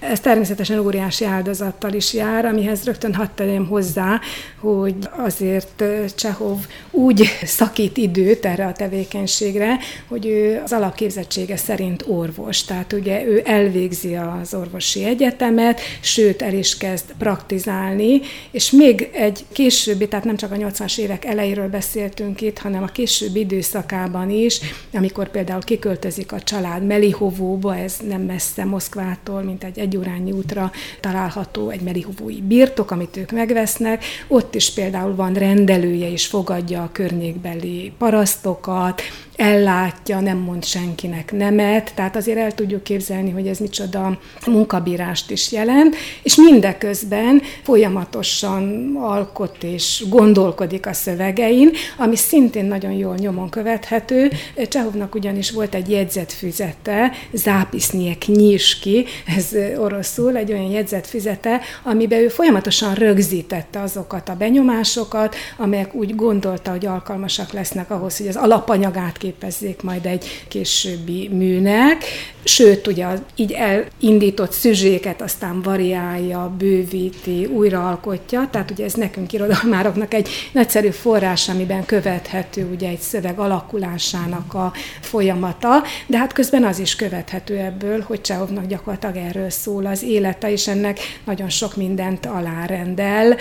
Ez 0.00 0.20
természetesen 0.20 0.78
óriási 0.78 1.24
áldozattal 1.24 1.92
is 1.92 2.14
jár, 2.14 2.44
amihez 2.44 2.84
rögtön 2.84 3.14
hadd 3.14 3.26
tegyem 3.34 3.66
hozzá, 3.66 4.20
hogy 4.60 4.94
azért 5.16 5.84
Csehov 6.14 6.58
úgy 6.90 7.24
szakít 7.44 7.96
időt 7.96 8.44
erre 8.44 8.66
a 8.66 8.72
tevékenységre, 8.72 9.78
hogy 10.08 10.26
ő 10.26 10.60
az 10.64 10.72
alapképzettsége 10.72 11.56
szerint 11.56 12.04
orvos. 12.06 12.64
Tehát 12.64 12.92
ugye 12.92 13.24
ő 13.24 13.42
elvégzi 13.44 14.14
az 14.14 14.54
orvosi 14.54 15.04
egyetemet, 15.04 15.80
sőt 16.00 16.42
el 16.42 16.54
is 16.54 16.76
kezd 16.76 17.04
praktizálni, 17.18 18.20
és 18.50 18.70
még 18.70 19.08
egy 19.24 19.44
későbbi, 19.52 20.08
tehát 20.08 20.24
nem 20.24 20.36
csak 20.36 20.52
a 20.52 20.56
80-as 20.56 20.98
évek 20.98 21.24
elejéről 21.24 21.68
beszéltünk 21.68 22.40
itt, 22.40 22.58
hanem 22.58 22.82
a 22.82 22.86
későbbi 22.86 23.40
időszakában 23.40 24.30
is, 24.30 24.60
amikor 24.92 25.28
például 25.30 25.62
kiköltözik 25.62 26.32
a 26.32 26.40
család 26.40 26.86
Melihovóba, 26.86 27.76
ez 27.76 27.96
nem 28.08 28.20
messze 28.20 28.64
Moszkvától, 28.64 29.42
mint 29.42 29.64
egy 29.64 29.78
egyórányi 29.78 30.32
útra 30.32 30.72
található 31.00 31.68
egy 31.68 31.80
Melihovói 31.80 32.40
birtok, 32.40 32.90
amit 32.90 33.16
ők 33.16 33.30
megvesznek, 33.30 34.04
ott 34.28 34.54
is 34.54 34.72
például 34.72 35.14
van 35.14 35.34
rendelője 35.34 36.10
és 36.10 36.26
fogadja 36.26 36.82
a 36.82 36.90
környékbeli 36.92 37.92
parasztokat, 37.98 39.02
ellátja, 39.36 40.20
nem 40.20 40.38
mond 40.38 40.64
senkinek 40.64 41.32
nemet, 41.32 41.92
tehát 41.94 42.16
azért 42.16 42.38
el 42.38 42.52
tudjuk 42.52 42.82
képzelni, 42.82 43.30
hogy 43.30 43.46
ez 43.46 43.58
micsoda 43.58 44.18
munkabírást 44.46 45.30
is 45.30 45.52
jelent, 45.52 45.96
és 46.22 46.36
mindeközben 46.36 47.42
folyamatosan 47.62 48.96
alkot 49.14 49.62
és 49.62 50.04
gondolkodik 50.08 50.86
a 50.86 50.92
szövegein, 50.92 51.70
ami 51.96 52.16
szintén 52.16 52.64
nagyon 52.64 52.92
jól 52.92 53.14
nyomon 53.14 53.50
követhető. 53.50 54.30
Csehovnak 54.68 55.14
ugyanis 55.14 55.50
volt 55.50 55.74
egy 55.74 55.90
jegyzetfüzete, 55.90 57.12
Zápiszniek 57.32 58.26
Nyiski, 58.26 59.04
ez 59.36 59.48
oroszul, 59.78 60.36
egy 60.36 60.52
olyan 60.52 60.70
jegyzetfüzete, 60.70 61.60
amiben 61.82 62.18
ő 62.18 62.28
folyamatosan 62.28 62.94
rögzítette 62.94 63.80
azokat 63.80 64.28
a 64.28 64.36
benyomásokat, 64.36 65.34
amelyek 65.56 65.94
úgy 65.94 66.14
gondolta, 66.14 66.70
hogy 66.70 66.86
alkalmasak 66.86 67.52
lesznek 67.52 67.90
ahhoz, 67.90 68.16
hogy 68.16 68.28
az 68.28 68.36
alapanyagát 68.36 69.16
képezzék 69.16 69.82
majd 69.82 70.06
egy 70.06 70.26
későbbi 70.48 71.28
műnek, 71.32 72.04
sőt, 72.44 72.86
ugye 72.86 73.06
az 73.06 73.22
így 73.36 73.52
elindított 73.52 74.52
szüzséket 74.52 75.22
aztán 75.22 75.62
variálja, 75.62 76.54
bővíti, 76.58 77.44
újraalkotja, 77.44 78.48
tehát 78.50 78.70
ugye 78.70 78.84
ez 78.84 78.94
nekünk 79.04 79.32
irodalmároknak 79.32 80.14
egy 80.14 80.28
nagyszerű 80.52 80.88
forrás, 80.88 81.48
amiben 81.48 81.84
követhető 81.84 82.68
ugye 82.74 82.88
egy 82.88 83.00
szöveg 83.00 83.38
alakulásának 83.38 84.54
a 84.54 84.72
folyamata, 85.00 85.82
de 86.06 86.18
hát 86.18 86.32
közben 86.32 86.64
az 86.64 86.78
is 86.78 86.96
követhető 86.96 87.58
ebből, 87.58 88.00
hogy 88.00 88.20
Csehovnak 88.20 88.66
gyakorlatilag 88.66 89.16
erről 89.16 89.50
szól 89.50 89.86
az 89.86 90.02
élete, 90.02 90.50
és 90.50 90.68
ennek 90.68 90.98
nagyon 91.24 91.48
sok 91.48 91.76
mindent 91.76 92.26
alárendel. 92.26 93.36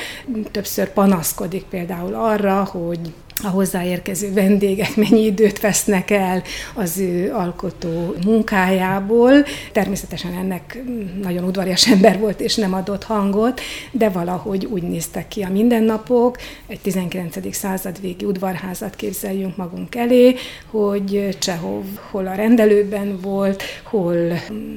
Többször 0.52 0.90
panaszkodik 0.90 1.64
például 1.64 2.14
arra, 2.14 2.64
hogy 2.64 3.00
a 3.44 3.48
hozzáérkező 3.48 4.34
vendégek 4.34 4.96
mennyi 4.96 5.26
időt 5.26 5.60
vesznek 5.60 6.12
el 6.12 6.44
az 6.74 6.98
ő 6.98 7.32
alkotó 7.34 8.16
munkájából. 8.26 9.46
Természetesen 9.72 10.34
ennek 10.34 10.84
nagyon 11.22 11.44
udvarias 11.44 11.88
ember 11.88 12.20
volt, 12.20 12.42
és 12.42 12.56
nem 12.56 12.74
adott 12.74 13.04
hangot, 13.04 13.62
de 13.92 14.10
valahogy 14.10 14.66
úgy 14.66 14.84
néztek 14.84 15.28
ki 15.28 15.42
a 15.42 15.50
mindennapok. 15.50 16.38
Egy 16.68 16.80
19. 16.80 17.56
század 17.56 18.02
végi 18.02 18.26
udvarházat 18.26 18.96
képzeljünk 18.96 19.56
magunk 19.56 19.96
elé, 19.96 20.36
hogy 20.66 21.38
Csehov 21.40 21.86
hol 22.12 22.28
a 22.28 22.34
rendelőben 22.34 23.20
volt, 23.22 23.64
hol 23.84 24.32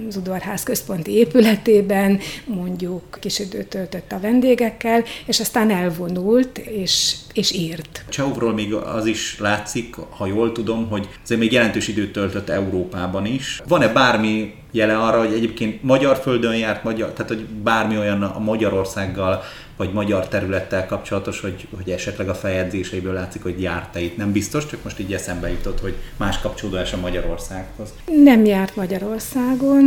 az 0.09 0.17
udvarház 0.17 0.63
központi 0.63 1.13
épületében, 1.13 2.19
mondjuk 2.45 3.19
kis 3.21 3.39
időt 3.39 3.69
töltött 3.69 4.13
a 4.13 4.21
vendégekkel, 4.21 5.05
és 5.27 5.41
aztán 5.41 5.71
elvonult, 5.71 6.59
és, 6.59 7.15
és 7.37 7.53
írt. 7.53 8.05
Csehovról 8.09 8.53
még 8.53 8.75
az 8.75 9.07
is 9.07 9.39
látszik, 9.39 9.97
ha 10.11 10.27
jól 10.27 10.53
tudom, 10.53 10.89
hogy 10.89 11.09
azért 11.25 11.41
még 11.41 11.53
jelentős 11.53 11.89
időt 11.89 12.13
töltött 12.13 12.49
Európában 12.49 13.27
is. 13.27 13.63
Van-e 13.69 13.89
bármi 13.89 14.55
jele 14.73 14.99
arra, 14.99 15.19
hogy 15.19 15.33
egyébként 15.33 15.83
magyar 15.83 16.17
földön 16.17 16.57
járt, 16.57 16.85
magyar, 16.85 17.13
tehát 17.13 17.31
hogy 17.31 17.45
bármi 17.45 17.99
olyan 17.99 18.23
a 18.23 18.39
Magyarországgal 18.39 19.43
vagy 19.77 19.93
magyar 19.93 20.29
területtel 20.29 20.87
kapcsolatos, 20.87 21.41
hogy, 21.41 21.67
hogy 21.77 21.91
esetleg 21.91 22.29
a 22.29 22.35
feljegyzéseiből 22.35 23.13
látszik, 23.13 23.43
hogy 23.43 23.63
járt-e 23.63 24.01
itt. 24.01 24.17
Nem 24.17 24.33
biztos, 24.33 24.67
csak 24.67 24.83
most 24.83 24.99
így 24.99 25.13
eszembe 25.13 25.51
jutott, 25.51 25.81
hogy 25.81 25.95
más 26.17 26.39
kapcsolódás 26.39 26.93
a 26.93 26.97
Magyarországhoz. 26.97 27.89
Nem 28.23 28.45
járt 28.45 28.77
Magyarországon, 28.77 29.85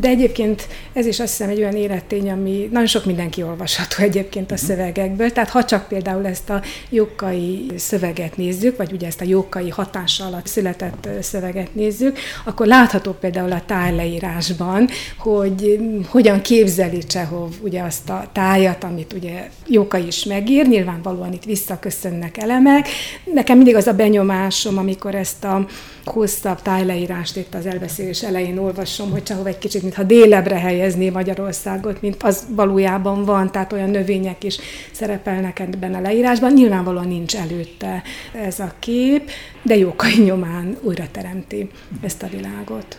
de 0.00 0.08
egyébként 0.08 0.68
ez 0.92 1.06
is 1.06 1.20
azt 1.20 1.30
hiszem 1.36 1.48
egy 1.48 1.58
olyan 1.58 1.76
élettény, 1.76 2.30
ami 2.30 2.68
nagyon 2.70 2.86
sok 2.86 3.04
mindenki 3.04 3.42
olvasható 3.42 4.02
egyébként 4.02 4.50
a 4.50 4.54
mhm. 4.54 4.64
szövegekből. 4.64 5.30
Tehát 5.30 5.48
ha 5.48 5.64
csak 5.64 5.88
például 5.88 6.26
ezt 6.26 6.50
a 6.50 6.62
jókai 6.88 7.66
szöveget 7.76 8.36
nézzük, 8.36 8.76
vagy 8.76 8.92
ugye 8.92 9.06
ezt 9.06 9.20
a 9.20 9.24
jókai 9.24 9.70
hatása 9.70 10.24
alatt 10.24 10.46
született 10.46 11.08
szöveget 11.20 11.74
nézzük, 11.74 12.18
akkor 12.44 12.66
látható 12.66 13.12
például 13.12 13.52
a 13.52 13.62
tájleírásban, 13.66 14.88
hogy 15.18 15.78
hogyan 16.08 16.40
képzeli 16.40 16.98
Csehov 16.98 17.52
ugye 17.60 17.82
azt 17.82 18.08
a 18.08 18.28
tájat, 18.32 18.84
amit 18.84 19.12
ugye 19.16 19.48
Jóka 19.66 19.96
is 19.96 20.24
megír, 20.24 20.66
nyilvánvalóan 20.66 21.32
itt 21.32 21.44
visszaköszönnek 21.44 22.36
elemek. 22.36 22.88
Nekem 23.34 23.56
mindig 23.56 23.74
az 23.74 23.86
a 23.86 23.92
benyomásom, 23.92 24.78
amikor 24.78 25.14
ezt 25.14 25.44
a 25.44 25.66
hosszabb 26.04 26.62
tájleírást 26.62 27.36
itt 27.36 27.54
az 27.54 27.66
elbeszélés 27.66 28.22
elején 28.22 28.58
olvasom, 28.58 29.10
hogy 29.10 29.22
csak 29.22 29.48
egy 29.48 29.58
kicsit, 29.58 29.82
mintha 29.82 30.02
délebre 30.02 30.58
helyezné 30.58 31.10
Magyarországot, 31.10 32.00
mint 32.00 32.22
az 32.22 32.46
valójában 32.48 33.24
van, 33.24 33.52
tehát 33.52 33.72
olyan 33.72 33.90
növények 33.90 34.44
is 34.44 34.58
szerepelnek 34.92 35.58
ebben 35.58 35.94
a 35.94 36.00
leírásban. 36.00 36.52
Nyilvánvalóan 36.52 37.08
nincs 37.08 37.36
előtte 37.36 38.02
ez 38.32 38.60
a 38.60 38.74
kép, 38.78 39.30
de 39.62 39.76
Jókai 39.76 40.22
nyomán 40.22 40.76
újra 40.82 41.04
teremti 41.12 41.68
ezt 42.02 42.22
a 42.22 42.28
világot. 42.28 42.96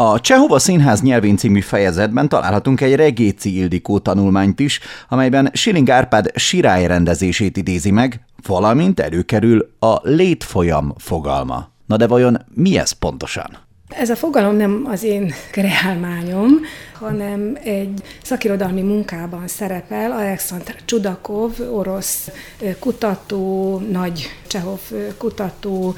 A 0.00 0.20
Csehova 0.20 0.58
Színház 0.58 1.02
nyelvén 1.02 1.36
című 1.36 1.60
fejezetben 1.60 2.28
találhatunk 2.28 2.80
egy 2.80 2.94
Regéci 2.94 3.56
Ildikó 3.56 3.98
tanulmányt 3.98 4.60
is, 4.60 4.80
amelyben 5.08 5.50
Siling 5.52 5.90
Árpád 5.90 6.30
sirály 6.34 6.86
rendezését 6.86 7.56
idézi 7.56 7.90
meg, 7.90 8.20
valamint 8.46 9.00
előkerül 9.00 9.70
a 9.78 9.94
létfolyam 10.02 10.94
fogalma. 10.96 11.68
Na 11.86 11.96
de 11.96 12.06
vajon 12.06 12.38
mi 12.54 12.78
ez 12.78 12.90
pontosan? 12.90 13.58
Ez 13.88 14.10
a 14.10 14.16
fogalom 14.16 14.56
nem 14.56 14.86
az 14.90 15.02
én 15.02 15.32
kreálmányom, 15.50 16.50
hanem 16.98 17.58
egy 17.62 18.02
szakirodalmi 18.22 18.82
munkában 18.82 19.48
szerepel 19.48 20.12
Alexandr 20.12 20.74
Csudakov, 20.84 21.60
orosz 21.72 22.30
kutató, 22.78 23.78
nagy 23.90 24.28
Csehov 24.46 24.80
kutató, 25.16 25.94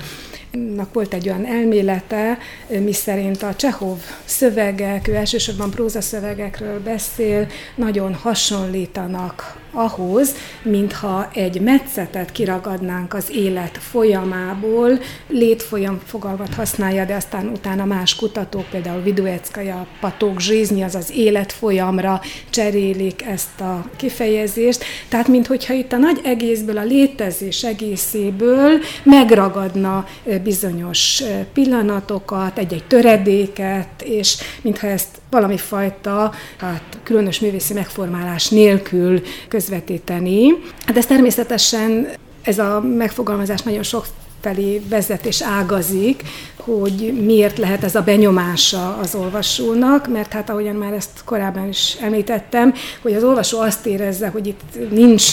volt 0.93 1.15
egy 1.15 1.29
olyan 1.29 1.47
elmélete, 1.47 2.39
miszerint 2.67 3.43
a 3.43 3.55
Csehov 3.55 3.99
szövegek, 4.25 5.09
ő 5.09 5.15
elsősorban 5.15 5.71
prózaszövegekről 5.71 6.81
beszél, 6.81 7.47
nagyon 7.75 8.15
hasonlítanak 8.15 9.59
ahhoz, 9.73 10.35
mintha 10.63 11.29
egy 11.35 11.61
metszetet 11.61 12.33
kiragadnánk 12.33 13.15
az 13.15 13.31
élet 13.31 13.79
folyamából, 13.79 14.99
létfolyam 15.29 16.01
fogalmat 16.07 16.55
használja, 16.55 17.05
de 17.05 17.15
aztán 17.15 17.47
utána 17.47 17.85
más 17.85 18.15
kutatók, 18.15 18.67
például 18.71 19.03
Vidueckaja, 19.03 19.87
Patók 20.01 20.41
Zsízni, 20.41 20.83
az 20.95 21.11
az 21.11 21.13
életfolyamra 21.17 22.21
cserélik 22.51 23.23
ezt 23.23 23.61
a 23.61 23.85
kifejezést. 23.97 24.85
Tehát, 25.09 25.29
minthogyha 25.29 25.73
itt 25.73 25.93
a 25.93 25.97
nagy 25.97 26.21
egészből, 26.25 26.79
a 26.79 26.83
létezés 26.83 27.65
egészéből 27.65 28.79
megragadna 29.03 30.07
bizonyos 30.43 31.23
pillanatokat, 31.53 32.59
egy-egy 32.59 32.85
töredéket, 32.85 34.03
és 34.03 34.37
mintha 34.63 34.87
ezt 34.87 35.21
valami 35.31 35.57
fajta 35.57 36.33
hát, 36.57 36.99
különös 37.03 37.41
művészi 37.41 37.75
megformálás 37.75 38.49
nélkül 38.49 39.23
közvetíteni. 39.49 40.49
Hát 40.87 40.97
ez 40.97 41.07
természetesen 41.07 42.09
ez 42.43 42.59
a 42.59 42.81
megfogalmazás 42.81 43.63
nagyon 43.63 43.83
sok 43.83 44.07
felé 44.41 44.83
vezet 44.89 45.27
és 45.27 45.43
ágazik, 45.43 46.23
hogy 46.61 47.13
miért 47.25 47.59
lehet 47.59 47.85
ez 47.85 47.95
a 47.95 48.03
benyomása 48.03 48.97
az 48.97 49.15
olvasónak, 49.15 50.09
mert 50.09 50.33
hát 50.33 50.51
ahogyan 50.51 50.75
már 50.75 50.93
ezt 50.93 51.11
korábban 51.25 51.69
is 51.69 51.97
említettem, 52.01 52.75
hogy 53.03 53.15
az 53.15 53.25
olvasó 53.25 53.61
azt 53.61 53.87
érezze, 53.87 54.29
hogy 54.29 54.47
itt 54.47 54.91
nincs 54.91 55.25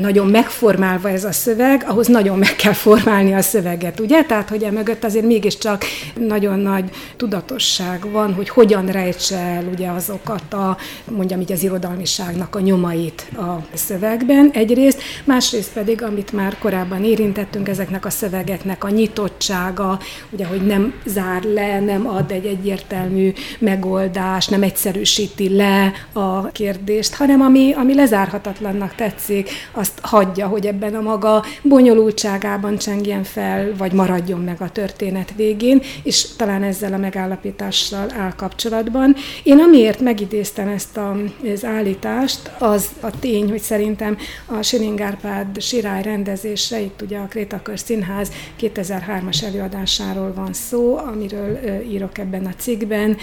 nagyon 0.00 0.26
megformálva 0.26 1.10
ez 1.10 1.24
a 1.24 1.32
szöveg, 1.32 1.84
ahhoz 1.88 2.06
nagyon 2.06 2.38
meg 2.38 2.56
kell 2.56 2.72
formálni 2.72 3.34
a 3.34 3.40
szöveget, 3.40 4.00
ugye? 4.00 4.24
Tehát, 4.24 4.48
hogy 4.48 4.62
emögött 4.62 5.04
azért 5.04 5.26
mégiscsak 5.26 5.84
nagyon 6.14 6.58
nagy 6.58 6.84
tudatosság 7.16 8.10
van, 8.10 8.34
hogy 8.34 8.48
hogyan 8.48 8.86
rejtse 8.86 9.38
el 9.38 9.64
ugye 9.72 9.88
azokat 9.88 10.52
a, 10.52 10.76
mondjam 11.10 11.40
így 11.40 11.52
az 11.52 11.62
irodalmiságnak 11.62 12.54
a 12.54 12.60
nyomait 12.60 13.26
a 13.36 13.66
szövegben 13.74 14.50
egyrészt, 14.52 15.02
másrészt 15.24 15.72
pedig, 15.72 16.02
amit 16.02 16.32
már 16.32 16.58
korábban 16.58 17.04
érintettünk, 17.04 17.68
ezeknek 17.68 18.04
a 18.04 18.10
szövegeknek 18.42 18.84
a 18.84 18.90
nyitottsága, 18.90 19.98
ugye, 20.30 20.46
hogy 20.46 20.66
nem 20.66 20.94
zár 21.04 21.42
le, 21.42 21.80
nem 21.80 22.06
ad 22.06 22.30
egy 22.30 22.46
egyértelmű 22.46 23.32
megoldást, 23.58 24.50
nem 24.50 24.62
egyszerűsíti 24.62 25.56
le 25.56 25.92
a 26.12 26.46
kérdést, 26.46 27.14
hanem 27.14 27.40
ami, 27.40 27.72
ami 27.72 27.94
lezárhatatlannak 27.94 28.94
tetszik, 28.94 29.50
azt 29.72 29.98
hagyja, 30.02 30.46
hogy 30.46 30.66
ebben 30.66 30.94
a 30.94 31.00
maga 31.00 31.44
bonyolultságában 31.62 32.78
csengjen 32.78 33.24
fel, 33.24 33.72
vagy 33.76 33.92
maradjon 33.92 34.40
meg 34.40 34.60
a 34.60 34.70
történet 34.70 35.32
végén, 35.36 35.82
és 36.02 36.26
talán 36.36 36.62
ezzel 36.62 36.92
a 36.92 36.96
megállapítással 36.96 38.06
áll 38.18 38.32
kapcsolatban. 38.36 39.14
Én 39.42 39.58
amiért 39.58 40.00
megidéztem 40.00 40.68
ezt 40.68 40.96
a, 40.96 41.16
az 41.54 41.64
állítást, 41.64 42.50
az 42.58 42.88
a 43.00 43.18
tény, 43.18 43.48
hogy 43.48 43.60
szerintem 43.60 44.16
a 44.46 44.62
Siringárpád 44.62 45.60
Sirály 45.60 46.02
rendezése, 46.02 46.80
itt 46.80 47.02
ugye 47.02 47.18
a 47.18 47.26
Krétakör 47.26 47.78
Színház 47.78 48.31
2003-as 48.60 49.44
előadásáról 49.44 50.32
van 50.34 50.52
szó, 50.52 50.96
amiről 50.96 51.58
írok 51.88 52.18
ebben 52.18 52.46
a 52.46 52.54
cikkben, 52.56 53.16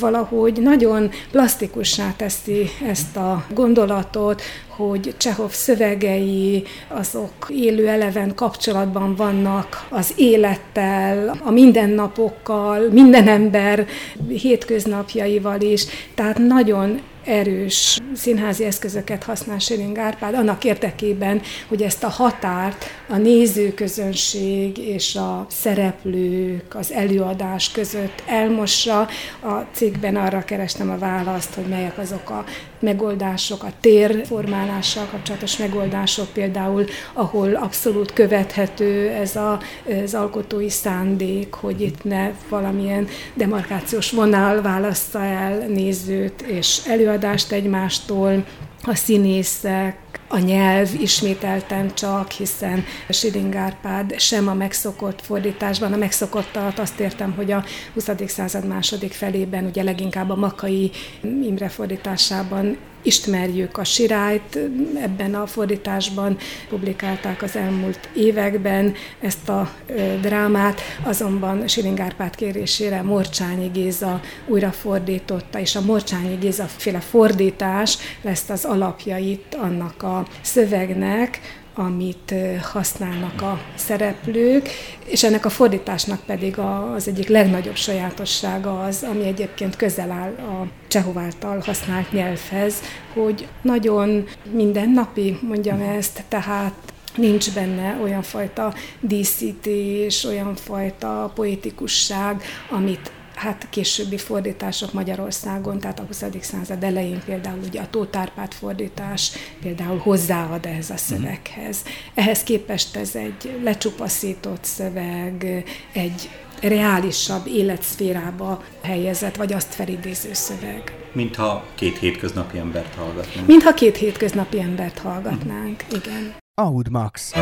valahogy 0.00 0.60
nagyon 0.60 1.10
plastikussá 1.30 2.12
teszi 2.16 2.70
ezt 2.88 3.16
a 3.16 3.44
gondolatot, 3.54 4.42
hogy 4.68 5.14
Csehov 5.16 5.50
szövegei 5.50 6.64
azok 6.88 7.32
élő 7.48 7.88
eleven 7.88 8.34
kapcsolatban 8.34 9.14
vannak 9.14 9.86
az 9.90 10.12
élettel, 10.16 11.38
a 11.44 11.50
mindennapokkal, 11.50 12.88
minden 12.90 13.28
ember 13.28 13.86
hétköznapjaival 14.28 15.60
is, 15.60 15.84
tehát 16.14 16.38
nagyon 16.38 17.00
erős 17.24 17.98
színházi 18.14 18.64
eszközöket 18.64 19.24
használ 19.24 19.58
Siling 19.58 19.98
Árpád 19.98 20.34
annak 20.34 20.64
érdekében, 20.64 21.40
hogy 21.68 21.82
ezt 21.82 22.04
a 22.04 22.08
határt 22.08 22.84
a 23.08 23.16
nézőközönség 23.16 24.78
és 24.78 25.14
a 25.14 25.46
szereplők, 25.50 26.74
az 26.74 26.92
előadás 26.92 27.70
között 27.70 28.22
elmossa. 28.26 29.00
A 29.42 29.66
cikkben 29.72 30.16
arra 30.16 30.44
kerestem 30.44 30.90
a 30.90 30.98
választ, 30.98 31.54
hogy 31.54 31.66
melyek 31.66 31.98
azok 31.98 32.30
a 32.30 32.44
megoldások, 32.80 33.62
a 33.62 33.72
térformálással 33.80 35.06
kapcsolatos 35.10 35.56
megoldások 35.56 36.28
például, 36.32 36.84
ahol 37.12 37.54
abszolút 37.54 38.12
követhető 38.12 39.08
ez 39.08 39.36
a, 39.36 39.60
az 40.04 40.14
alkotói 40.14 40.68
szándék, 40.68 41.54
hogy 41.54 41.80
itt 41.80 42.04
ne 42.04 42.30
valamilyen 42.48 43.08
demarkációs 43.34 44.10
vonal 44.10 44.62
válassza 44.62 45.24
el 45.24 45.58
nézőt 45.58 46.40
és 46.40 46.80
előadást 46.86 47.11
egymástól, 47.52 48.44
a 48.84 48.94
színészek, 48.94 49.96
a 50.28 50.38
nyelv 50.38 50.88
ismételten 51.00 51.94
csak, 51.94 52.30
hiszen 52.30 52.84
Siding 53.08 53.54
Árpád 53.54 54.20
sem 54.20 54.48
a 54.48 54.54
megszokott 54.54 55.22
fordításban, 55.22 55.92
a 55.92 55.96
megszokottat 55.96 56.78
azt 56.78 57.00
értem, 57.00 57.32
hogy 57.32 57.50
a 57.50 57.64
20. 57.94 58.10
század 58.26 58.66
második 58.66 59.12
felében, 59.12 59.64
ugye 59.64 59.82
leginkább 59.82 60.30
a 60.30 60.36
Makai 60.36 60.90
Imre 61.22 61.68
fordításában 61.68 62.76
ismerjük 63.02 63.78
a 63.78 63.84
sirályt, 63.84 64.58
ebben 65.02 65.34
a 65.34 65.46
fordításban 65.46 66.36
publikálták 66.68 67.42
az 67.42 67.56
elmúlt 67.56 68.08
években 68.14 68.94
ezt 69.20 69.48
a 69.48 69.72
drámát, 70.20 70.80
azonban 71.02 71.68
Siling 71.68 72.00
Árpád 72.00 72.34
kérésére 72.34 73.02
Morcsányi 73.02 73.68
Géza 73.68 74.20
újra 74.46 74.70
fordította, 74.70 75.58
és 75.58 75.76
a 75.76 75.80
Morcsányi 75.80 76.36
Géza 76.36 76.64
féle 76.64 77.00
fordítás 77.00 77.98
lesz 78.22 78.48
az 78.48 78.64
alapjait 78.64 79.54
annak 79.60 80.02
a 80.02 80.26
szövegnek, 80.40 81.40
amit 81.74 82.34
használnak 82.72 83.42
a 83.42 83.60
szereplők, 83.74 84.68
és 85.04 85.24
ennek 85.24 85.44
a 85.44 85.50
fordításnak 85.50 86.20
pedig 86.26 86.58
az 86.58 87.08
egyik 87.08 87.28
legnagyobb 87.28 87.76
sajátossága 87.76 88.80
az, 88.80 89.06
ami 89.10 89.26
egyébként 89.26 89.76
közel 89.76 90.10
áll 90.10 90.34
a 90.38 90.66
Csehov 90.88 91.18
által 91.18 91.62
használt 91.64 92.12
nyelvhez, 92.12 92.74
hogy 93.14 93.48
nagyon 93.62 94.24
mindennapi, 94.50 95.38
mondjam 95.42 95.80
ezt, 95.80 96.22
tehát 96.28 96.74
nincs 97.16 97.54
benne 97.54 97.98
olyan 98.02 98.22
fajta 98.22 98.74
díszítés, 99.00 100.24
olyan 100.24 100.54
fajta 100.54 101.32
poetikusság, 101.34 102.42
amit 102.70 103.10
hát 103.42 103.66
későbbi 103.70 104.18
fordítások 104.18 104.92
Magyarországon, 104.92 105.78
tehát 105.78 106.00
a 106.00 106.02
20. 106.06 106.24
század 106.40 106.82
elején 106.82 107.22
például 107.24 107.58
ugye 107.68 107.80
a 107.80 107.90
Tótárpát 107.90 108.54
fordítás 108.54 109.32
például 109.62 109.98
hozzáad 109.98 110.66
ehhez 110.66 110.90
a 110.90 110.96
szöveghez. 110.96 111.84
Ehhez 112.14 112.42
képest 112.42 112.96
ez 112.96 113.14
egy 113.14 113.58
lecsupaszított 113.62 114.64
szöveg, 114.64 115.64
egy 115.92 116.30
reálisabb 116.60 117.46
életszférába 117.46 118.64
helyezett, 118.82 119.36
vagy 119.36 119.52
azt 119.52 119.74
felidéző 119.74 120.32
szöveg. 120.32 120.96
Mintha 121.12 121.64
két 121.74 121.98
hétköznapi 121.98 122.58
embert 122.58 122.94
hallgatnánk. 122.94 123.46
Mintha 123.46 123.74
két 123.74 123.96
hétköznapi 123.96 124.60
embert 124.60 124.98
hallgatnánk, 124.98 125.84
igen. 125.90 126.34
Aud 126.54 126.90
Max. 126.90 127.32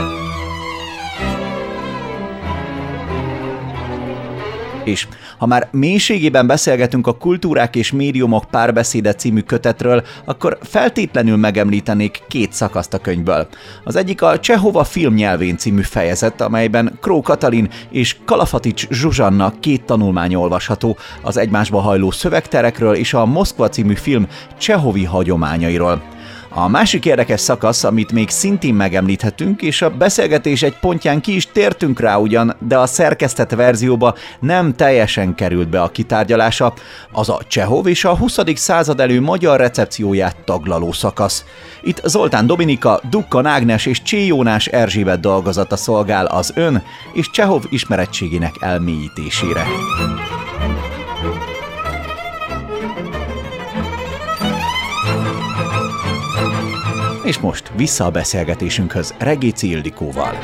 És 4.91 5.07
ha 5.39 5.47
már 5.47 5.69
mélységében 5.73 6.47
beszélgetünk 6.47 7.07
a 7.07 7.17
Kultúrák 7.17 7.77
és 7.77 7.93
Médiumok 7.93 8.45
párbeszéde 8.51 9.15
című 9.15 9.41
kötetről, 9.41 10.05
akkor 10.25 10.59
feltétlenül 10.63 11.37
megemlítenék 11.37 12.23
két 12.29 12.53
szakaszt 12.53 12.95
a 12.95 12.99
könyvből. 12.99 13.49
Az 13.85 13.97
egyik 13.97 14.23
a 14.23 14.41
Csehova 14.41 14.85
filmnyelvén 14.85 15.57
című 15.57 15.83
fejezet, 15.83 16.41
amelyben 16.41 16.99
Kró 17.01 17.23
Katalin 17.23 17.71
és 17.91 18.17
Kalafatics 18.25 18.89
Zsuzsanna 18.89 19.53
két 19.61 19.85
tanulmány 19.85 20.35
olvasható 20.35 20.97
az 21.23 21.37
egymásba 21.37 21.81
hajló 21.81 22.11
szövegterekről 22.11 22.95
és 22.95 23.15
a 23.15 23.27
Moszkva 23.27 23.69
című 23.69 23.95
film 23.95 24.27
csehovi 24.59 25.05
hagyományairól. 25.05 26.03
A 26.55 26.69
másik 26.69 27.05
érdekes 27.05 27.41
szakasz, 27.41 27.85
amit 27.85 28.13
még 28.13 28.29
szintén 28.29 28.75
megemlíthetünk, 28.75 29.63
és 29.63 29.83
a 29.83 29.91
beszélgetés 29.91 30.63
egy 30.63 30.79
pontján 30.79 31.21
ki 31.21 31.35
is 31.35 31.47
tértünk 31.47 32.01
rá 32.01 32.17
ugyan, 32.17 32.57
de 32.59 32.79
a 32.79 32.87
szerkesztett 32.87 33.51
verzióba 33.51 34.15
nem 34.41 34.75
teljesen 34.75 35.35
került 35.35 35.69
be 35.69 35.83
a 35.83 35.91
kitárgyalása, 35.91 36.75
az 37.13 37.29
a 37.29 37.41
Csehov 37.49 37.87
és 37.87 38.05
a 38.05 38.17
20. 38.17 38.39
század 38.55 39.01
elő 39.01 39.21
magyar 39.21 39.61
recepcióját 39.61 40.37
taglaló 40.45 40.93
szakasz. 40.93 41.45
Itt 41.83 42.01
Zoltán 42.05 42.47
Dominika, 42.47 43.01
Dukkan 43.11 43.47
Ágnes 43.47 43.87
és 43.87 44.03
Csé 44.03 44.27
Jónás 44.27 44.67
Erzsébet 44.67 45.21
dolgozata 45.21 45.77
szolgál 45.77 46.27
az 46.27 46.53
ön 46.55 46.83
és 47.13 47.31
Csehov 47.31 47.65
ismerettségének 47.69 48.55
elmélyítésére. 48.61 49.67
És 57.31 57.39
most 57.39 57.73
vissza 57.77 58.05
a 58.05 58.11
beszélgetésünkhöz 58.11 59.15
Regéci 59.19 59.69
Ildikóval. 59.69 60.35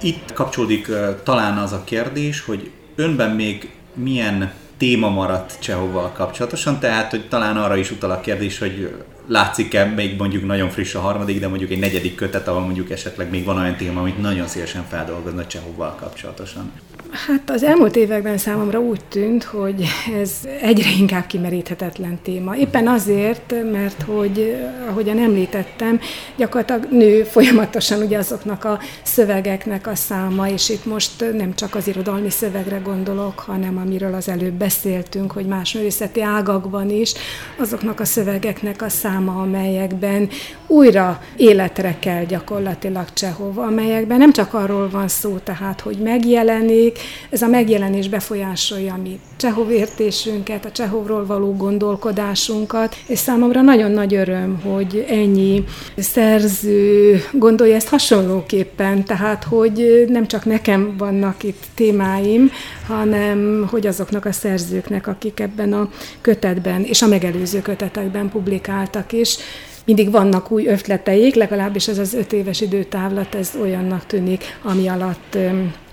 Itt 0.00 0.32
kapcsolódik 0.32 0.88
uh, 0.88 1.22
talán 1.22 1.58
az 1.58 1.72
a 1.72 1.84
kérdés, 1.84 2.40
hogy 2.40 2.70
önben 2.94 3.30
még 3.30 3.70
milyen 3.94 4.52
téma 4.76 5.08
maradt 5.08 5.58
Csehovval 5.60 6.12
kapcsolatosan, 6.12 6.78
tehát 6.80 7.10
hogy 7.10 7.28
talán 7.28 7.56
arra 7.56 7.76
is 7.76 7.90
utal 7.90 8.10
a 8.10 8.20
kérdés, 8.20 8.58
hogy 8.58 8.94
látszik-e 9.26 9.84
még 9.84 10.16
mondjuk 10.16 10.46
nagyon 10.46 10.68
friss 10.68 10.94
a 10.94 11.00
harmadik, 11.00 11.40
de 11.40 11.48
mondjuk 11.48 11.70
egy 11.70 11.78
negyedik 11.78 12.14
kötet, 12.14 12.48
ahol 12.48 12.60
mondjuk 12.60 12.90
esetleg 12.90 13.30
még 13.30 13.44
van 13.44 13.58
olyan 13.58 13.76
téma, 13.76 14.00
amit 14.00 14.20
nagyon 14.20 14.46
szívesen 14.46 14.84
feldolgozna 14.88 15.46
Csehovval 15.46 15.94
kapcsolatosan. 15.94 16.72
Hát 17.12 17.50
az 17.50 17.62
elmúlt 17.62 17.96
években 17.96 18.38
számomra 18.38 18.80
úgy 18.80 19.04
tűnt, 19.08 19.44
hogy 19.44 19.84
ez 20.20 20.30
egyre 20.60 20.90
inkább 20.98 21.26
kimeríthetetlen 21.26 22.18
téma. 22.22 22.56
Éppen 22.56 22.88
azért, 22.88 23.54
mert 23.72 24.02
hogy, 24.02 24.56
ahogyan 24.88 25.18
említettem, 25.18 26.00
gyakorlatilag 26.36 26.86
nő 26.90 27.22
folyamatosan 27.22 28.02
ugye 28.02 28.18
azoknak 28.18 28.64
a 28.64 28.78
szövegeknek 29.02 29.86
a 29.86 29.94
száma, 29.94 30.48
és 30.48 30.68
itt 30.68 30.84
most 30.84 31.24
nem 31.32 31.54
csak 31.54 31.74
az 31.74 31.88
irodalmi 31.88 32.30
szövegre 32.30 32.78
gondolok, 32.78 33.38
hanem 33.38 33.78
amiről 33.78 34.14
az 34.14 34.28
előbb 34.28 34.54
beszéltünk, 34.54 35.32
hogy 35.32 35.46
más 35.46 35.74
művészeti 35.74 36.22
ágakban 36.22 36.90
is, 36.90 37.12
azoknak 37.58 38.00
a 38.00 38.04
szövegeknek 38.04 38.82
a 38.82 38.88
száma, 38.88 39.40
amelyekben 39.40 40.28
újra 40.66 41.22
életre 41.36 41.96
kell 41.98 42.24
gyakorlatilag 42.24 43.12
Csehov, 43.12 43.58
amelyekben 43.58 44.18
nem 44.18 44.32
csak 44.32 44.54
arról 44.54 44.88
van 44.88 45.08
szó, 45.08 45.38
tehát, 45.44 45.80
hogy 45.80 45.96
megjelenik, 45.96 46.98
ez 47.30 47.42
a 47.42 47.46
megjelenés 47.46 48.08
befolyásolja 48.08 48.98
mi 49.02 49.18
Csehov 49.36 49.70
értésünket, 49.70 50.64
a 50.64 50.72
Csehovról 50.72 51.26
való 51.26 51.56
gondolkodásunkat, 51.56 52.96
és 53.06 53.18
számomra 53.18 53.60
nagyon 53.60 53.90
nagy 53.90 54.14
öröm, 54.14 54.60
hogy 54.60 55.04
ennyi 55.08 55.64
szerző 55.96 57.20
gondolja 57.32 57.74
ezt 57.74 57.88
hasonlóképpen, 57.88 59.04
tehát 59.04 59.44
hogy 59.44 60.04
nem 60.08 60.26
csak 60.26 60.44
nekem 60.44 60.94
vannak 60.98 61.42
itt 61.42 61.64
témáim, 61.74 62.50
hanem 62.86 63.66
hogy 63.70 63.86
azoknak 63.86 64.24
a 64.24 64.32
szerzőknek, 64.32 65.06
akik 65.06 65.40
ebben 65.40 65.72
a 65.72 65.88
kötetben 66.20 66.82
és 66.82 67.02
a 67.02 67.06
megelőző 67.06 67.62
kötetekben 67.62 68.28
publikáltak 68.28 69.12
is, 69.12 69.36
mindig 69.84 70.10
vannak 70.10 70.50
új 70.50 70.66
ötleteik, 70.66 71.34
legalábbis 71.34 71.88
ez 71.88 71.98
az 71.98 72.14
öt 72.14 72.32
éves 72.32 72.60
időtávlat, 72.60 73.34
ez 73.34 73.50
olyannak 73.60 74.06
tűnik, 74.06 74.44
ami 74.62 74.88
alatt 74.88 75.38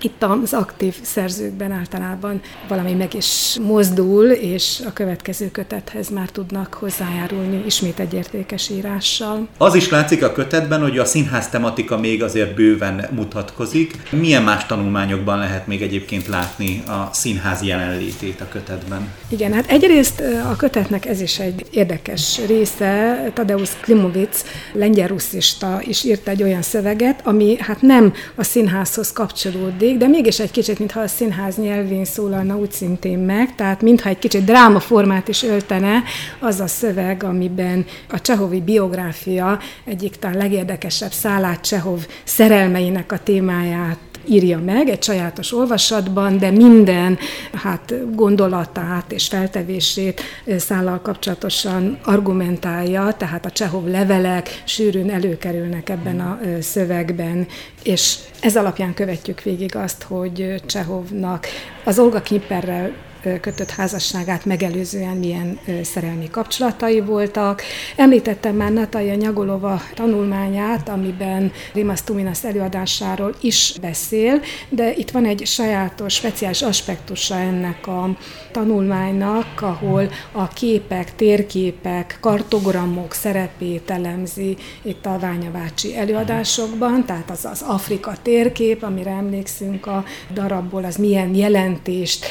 itt 0.04 0.24
az 0.42 0.52
aktív 0.52 0.94
szerzőkben 1.02 1.72
általában 1.72 2.40
valami 2.68 2.92
meg 2.92 3.14
is 3.14 3.58
mozdul, 3.62 4.24
és 4.30 4.82
a 4.86 4.92
következő 4.92 5.50
kötethez 5.50 6.08
már 6.08 6.28
tudnak 6.28 6.74
hozzájárulni 6.74 7.62
ismét 7.66 7.98
egy 7.98 8.14
értékes 8.14 8.70
írással. 8.70 9.48
Az 9.58 9.74
is 9.74 9.88
látszik 9.88 10.24
a 10.24 10.32
kötetben, 10.32 10.80
hogy 10.80 10.98
a 10.98 11.04
színház 11.04 11.48
tematika 11.48 11.98
még 11.98 12.22
azért 12.22 12.54
bőven 12.54 13.08
mutatkozik. 13.10 13.96
Milyen 14.10 14.42
más 14.42 14.66
tanulmányokban 14.66 15.38
lehet 15.38 15.66
még 15.66 15.82
egyébként 15.82 16.26
látni 16.26 16.82
a 16.86 17.08
színház 17.12 17.62
jelenlétét 17.62 18.40
a 18.40 18.48
kötetben? 18.48 19.08
Igen, 19.28 19.52
hát 19.52 19.66
egyrészt 19.70 20.22
a 20.50 20.56
kötetnek 20.56 21.06
ez 21.06 21.20
is 21.20 21.38
egy 21.38 21.66
érdekes 21.70 22.40
része. 22.46 23.30
Tadeusz 23.34 23.76
Klimovic, 23.80 24.42
lengyel 24.72 25.08
russzista 25.08 25.80
is 25.84 26.04
írt 26.04 26.28
egy 26.28 26.42
olyan 26.42 26.62
szöveget, 26.62 27.20
ami 27.26 27.56
hát 27.58 27.82
nem 27.82 28.12
a 28.34 28.42
színházhoz 28.42 29.12
kapcsolódik, 29.12 29.89
de 29.96 30.06
mégis 30.06 30.38
egy 30.40 30.50
kicsit, 30.50 30.78
mintha 30.78 31.00
a 31.00 31.06
színház 31.06 31.56
nyelvén 31.56 32.04
szólalna 32.04 32.56
úgy 32.56 32.72
szintén 32.72 33.18
meg, 33.18 33.54
tehát 33.54 33.82
mintha 33.82 34.08
egy 34.08 34.18
kicsit 34.18 34.44
drámaformát 34.44 35.28
is 35.28 35.42
öltene 35.42 36.02
az 36.40 36.60
a 36.60 36.66
szöveg, 36.66 37.22
amiben 37.22 37.86
a 38.10 38.20
Csehovi 38.20 38.60
biográfia 38.60 39.58
egyik 39.84 40.16
talán 40.16 40.36
legérdekesebb 40.36 41.12
szállát 41.12 41.60
Csehov 41.60 42.06
szerelmeinek 42.24 43.12
a 43.12 43.18
témáját 43.18 44.09
írja 44.30 44.58
meg 44.58 44.88
egy 44.88 45.02
sajátos 45.02 45.52
olvasatban, 45.52 46.38
de 46.38 46.50
minden 46.50 47.18
hát, 47.52 48.14
gondolatát 48.14 49.12
és 49.12 49.28
feltevését 49.28 50.20
szállal 50.58 51.00
kapcsolatosan 51.00 51.98
argumentálja, 52.04 53.14
tehát 53.18 53.46
a 53.46 53.50
Csehov 53.50 53.86
levelek 53.86 54.62
sűrűn 54.64 55.10
előkerülnek 55.10 55.88
ebben 55.88 56.20
a 56.20 56.38
szövegben, 56.60 57.46
és 57.82 58.16
ez 58.40 58.56
alapján 58.56 58.94
követjük 58.94 59.42
végig 59.42 59.76
azt, 59.76 60.02
hogy 60.02 60.54
Csehovnak. 60.66 61.46
Az 61.84 61.98
Olga 61.98 62.20
Knipperrel 62.20 62.92
kötött 63.40 63.70
házasságát 63.70 64.44
megelőzően 64.44 65.16
milyen 65.16 65.58
szerelmi 65.82 66.30
kapcsolatai 66.30 67.00
voltak. 67.00 67.62
Említettem 67.96 68.56
már 68.56 68.72
Natalia 68.72 69.14
Nyagolova 69.14 69.82
tanulmányát, 69.94 70.88
amiben 70.88 71.52
Rimas 71.72 72.02
Tuminas 72.02 72.44
előadásáról 72.44 73.34
is 73.40 73.74
beszél, 73.80 74.40
de 74.68 74.92
itt 74.94 75.10
van 75.10 75.24
egy 75.24 75.46
sajátos, 75.46 76.14
speciális 76.14 76.62
aspektusa 76.62 77.34
ennek 77.34 77.86
a 77.86 78.16
tanulmánynak, 78.52 79.46
ahol 79.60 80.10
a 80.32 80.48
képek, 80.48 81.14
térképek, 81.14 82.18
kartogramok 82.20 83.12
szerepét 83.12 83.90
elemzi 83.90 84.56
itt 84.82 85.06
a 85.06 85.18
Ványabácsi 85.18 85.96
előadásokban, 85.96 87.04
tehát 87.04 87.30
az 87.30 87.44
az 87.44 87.64
Afrika 87.66 88.12
térkép, 88.22 88.82
amire 88.82 89.10
emlékszünk 89.10 89.86
a 89.86 90.04
darabból, 90.34 90.84
az 90.84 90.96
milyen 90.96 91.34
jelentést 91.34 92.26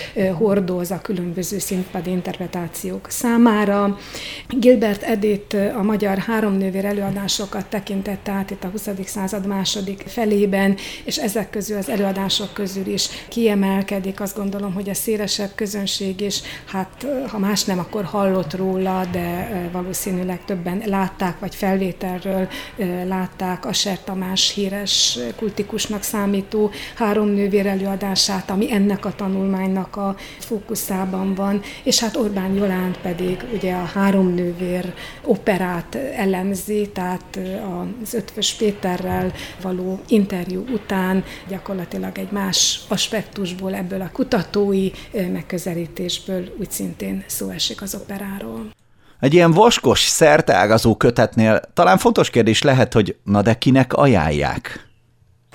hordoz 0.80 0.98
a 0.98 1.02
különböző 1.02 1.60
színpad 1.60 2.08
interpretációk 2.08 3.10
számára. 3.10 3.98
Gilbert 4.48 5.04
Edith 5.04 5.56
a 5.78 5.82
magyar 5.82 6.18
háromnővér 6.18 6.86
előadásokat 6.86 7.66
tekintette 7.66 8.32
át 8.32 8.52
itt 8.52 8.64
a 8.64 8.68
20. 8.68 8.90
század 9.06 9.48
második 9.48 10.04
felében, 10.08 10.78
és 11.04 11.18
ezek 11.18 11.50
közül 11.50 11.78
az 11.78 11.90
előadások 11.90 12.54
közül 12.54 12.88
is 12.88 13.10
kiemelkedik, 13.28 14.20
azt 14.20 14.38
gondolom, 14.38 14.74
hogy 14.74 14.90
a 14.90 14.94
szélesebb 14.94 15.52
közönség 15.56 16.22
is, 16.22 16.42
hát 16.66 17.06
ha 17.28 17.38
más 17.38 17.64
nem, 17.64 17.80
akkor 17.80 18.04
hallott 18.04 18.54
róla, 18.56 19.06
de 19.12 19.70
valószínűleg 19.72 20.46
többen 20.46 20.82
látták, 20.86 21.40
vagy 21.40 21.56
felvételről 21.56 22.48
látták 23.08 23.66
a 23.66 23.74
Ser 23.74 24.04
Tamás 24.04 24.54
híres 24.54 25.20
kultikusnak 25.36 26.04
számító 26.04 26.72
három 26.96 27.28
nővér 27.28 27.66
előadását, 27.66 28.50
ami 28.50 28.74
ennek 28.74 29.06
a 29.06 29.16
tanulmánynak 29.16 29.96
a 29.96 30.16
fókuszában 30.40 30.69
van, 31.36 31.62
és 31.84 32.00
hát 32.00 32.16
Orbán 32.16 32.54
Jolánt 32.54 32.98
pedig 32.98 33.46
ugye 33.54 33.74
a 33.74 33.86
három 33.94 34.34
nővér 34.34 34.94
operát 35.24 35.98
elemzi, 36.16 36.90
tehát 36.94 37.40
az 38.04 38.14
Ötvös 38.14 38.54
Péterrel 38.54 39.32
való 39.62 40.00
interjú 40.08 40.66
után 40.74 41.24
gyakorlatilag 41.48 42.18
egy 42.18 42.32
más 42.32 42.82
aspektusból, 42.88 43.76
ebből 43.76 44.02
a 44.02 44.10
kutatói 44.14 44.90
megközelítésből 45.32 46.56
úgy 46.60 46.72
szintén 46.72 47.24
szó 47.28 47.50
esik 47.50 47.82
az 47.82 47.96
operáról. 47.96 48.78
Egy 49.20 49.34
ilyen 49.34 49.52
vaskos, 49.52 50.00
szerteágazó 50.00 50.96
kötetnél 50.96 51.62
talán 51.74 51.98
fontos 51.98 52.30
kérdés 52.30 52.62
lehet, 52.62 52.94
hogy 52.94 53.16
na 53.24 53.42
de 53.42 53.54
kinek 53.54 53.94
ajánlják? 53.94 54.89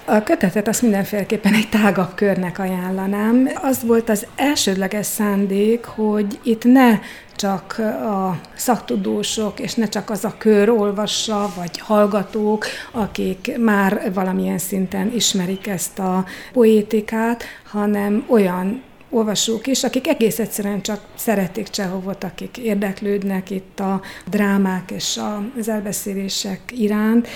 A 0.06 0.22
kötetet 0.22 0.68
azt 0.68 0.82
mindenféleképpen 0.82 1.54
egy 1.54 1.68
tágabb 1.68 2.14
körnek 2.14 2.58
ajánlanám. 2.58 3.48
Az 3.62 3.82
volt 3.86 4.08
az 4.08 4.26
elsődleges 4.36 5.06
szándék, 5.06 5.84
hogy 5.84 6.38
itt 6.42 6.64
ne 6.64 6.98
csak 7.36 7.78
a 8.02 8.40
szaktudósok, 8.54 9.60
és 9.60 9.74
ne 9.74 9.88
csak 9.88 10.10
az 10.10 10.24
a 10.24 10.34
kör 10.38 10.68
olvassa, 10.68 11.52
vagy 11.56 11.78
hallgatók, 11.78 12.66
akik 12.92 13.58
már 13.58 14.12
valamilyen 14.14 14.58
szinten 14.58 15.12
ismerik 15.14 15.66
ezt 15.66 15.98
a 15.98 16.24
poétikát, 16.52 17.44
hanem 17.70 18.24
olyan 18.28 18.82
olvasók 19.10 19.66
is, 19.66 19.84
akik 19.84 20.08
egész 20.08 20.38
egyszerűen 20.38 20.82
csak 20.82 21.00
szeretik 21.14 21.68
Csehovot, 21.68 22.24
akik 22.24 22.58
érdeklődnek 22.58 23.50
itt 23.50 23.80
a 23.80 24.00
drámák 24.26 24.90
és 24.90 25.20
az 25.58 25.68
elbeszélések 25.68 26.60
iránt, 26.76 27.28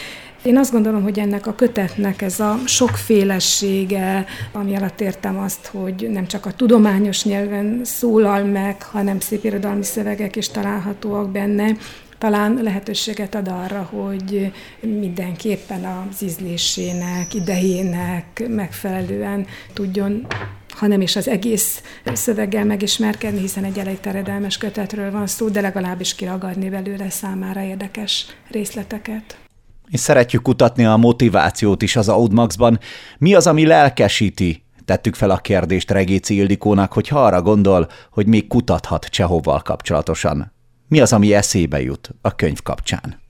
én 0.43 0.57
azt 0.57 0.73
gondolom, 0.73 1.03
hogy 1.03 1.19
ennek 1.19 1.47
a 1.47 1.55
kötetnek 1.55 2.23
ez 2.23 2.41
a 2.41 2.59
sokfélesége, 2.65 4.27
ami 4.53 4.77
alatt 4.77 5.01
értem 5.01 5.39
azt, 5.39 5.67
hogy 5.67 6.09
nem 6.11 6.27
csak 6.27 6.47
a 6.47 6.53
tudományos 6.53 7.25
nyelven 7.25 7.81
szólal 7.85 8.45
meg, 8.45 8.83
hanem 8.83 9.21
szépirodalmi 9.21 9.85
szövegek 9.85 10.37
is 10.37 10.49
találhatóak 10.49 11.31
benne, 11.31 11.77
talán 12.19 12.59
lehetőséget 12.63 13.35
ad 13.35 13.49
arra, 13.49 13.83
hogy 13.83 14.53
mindenképpen 14.81 15.85
az 15.85 16.23
ízlésének, 16.23 17.35
idejének 17.35 18.45
megfelelően 18.49 19.47
tudjon 19.73 20.27
hanem 20.69 21.01
is 21.01 21.17
az 21.17 21.29
egész 21.29 21.83
szöveggel 22.13 22.65
megismerkedni, 22.65 23.41
hiszen 23.41 23.65
egy 23.65 23.79
elég 23.79 24.01
teredelmes 24.01 24.59
kötetről 24.59 25.11
van 25.11 25.27
szó, 25.27 25.49
de 25.49 25.61
legalábbis 25.61 26.15
kiragadni 26.15 26.69
belőle 26.69 27.11
számára 27.11 27.63
érdekes 27.63 28.27
részleteket 28.51 29.48
és 29.91 30.01
szeretjük 30.01 30.43
kutatni 30.43 30.85
a 30.85 30.97
motivációt 30.97 31.83
is 31.83 31.97
az 31.97 32.09
Audmaxban. 32.09 32.79
Mi 33.19 33.35
az, 33.35 33.47
ami 33.47 33.67
lelkesíti? 33.67 34.63
Tettük 34.85 35.15
fel 35.15 35.31
a 35.31 35.37
kérdést 35.37 35.91
Regéci 35.91 36.35
Ildikónak, 36.35 36.93
hogy 36.93 37.09
ha 37.09 37.25
arra 37.25 37.43
gondol, 37.43 37.89
hogy 38.11 38.27
még 38.27 38.47
kutathat 38.47 39.05
Csehovval 39.05 39.63
kapcsolatosan. 39.63 40.53
Mi 40.89 41.01
az, 41.01 41.13
ami 41.13 41.35
eszébe 41.35 41.81
jut 41.83 42.11
a 42.21 42.35
könyv 42.35 42.63
kapcsán? 42.63 43.28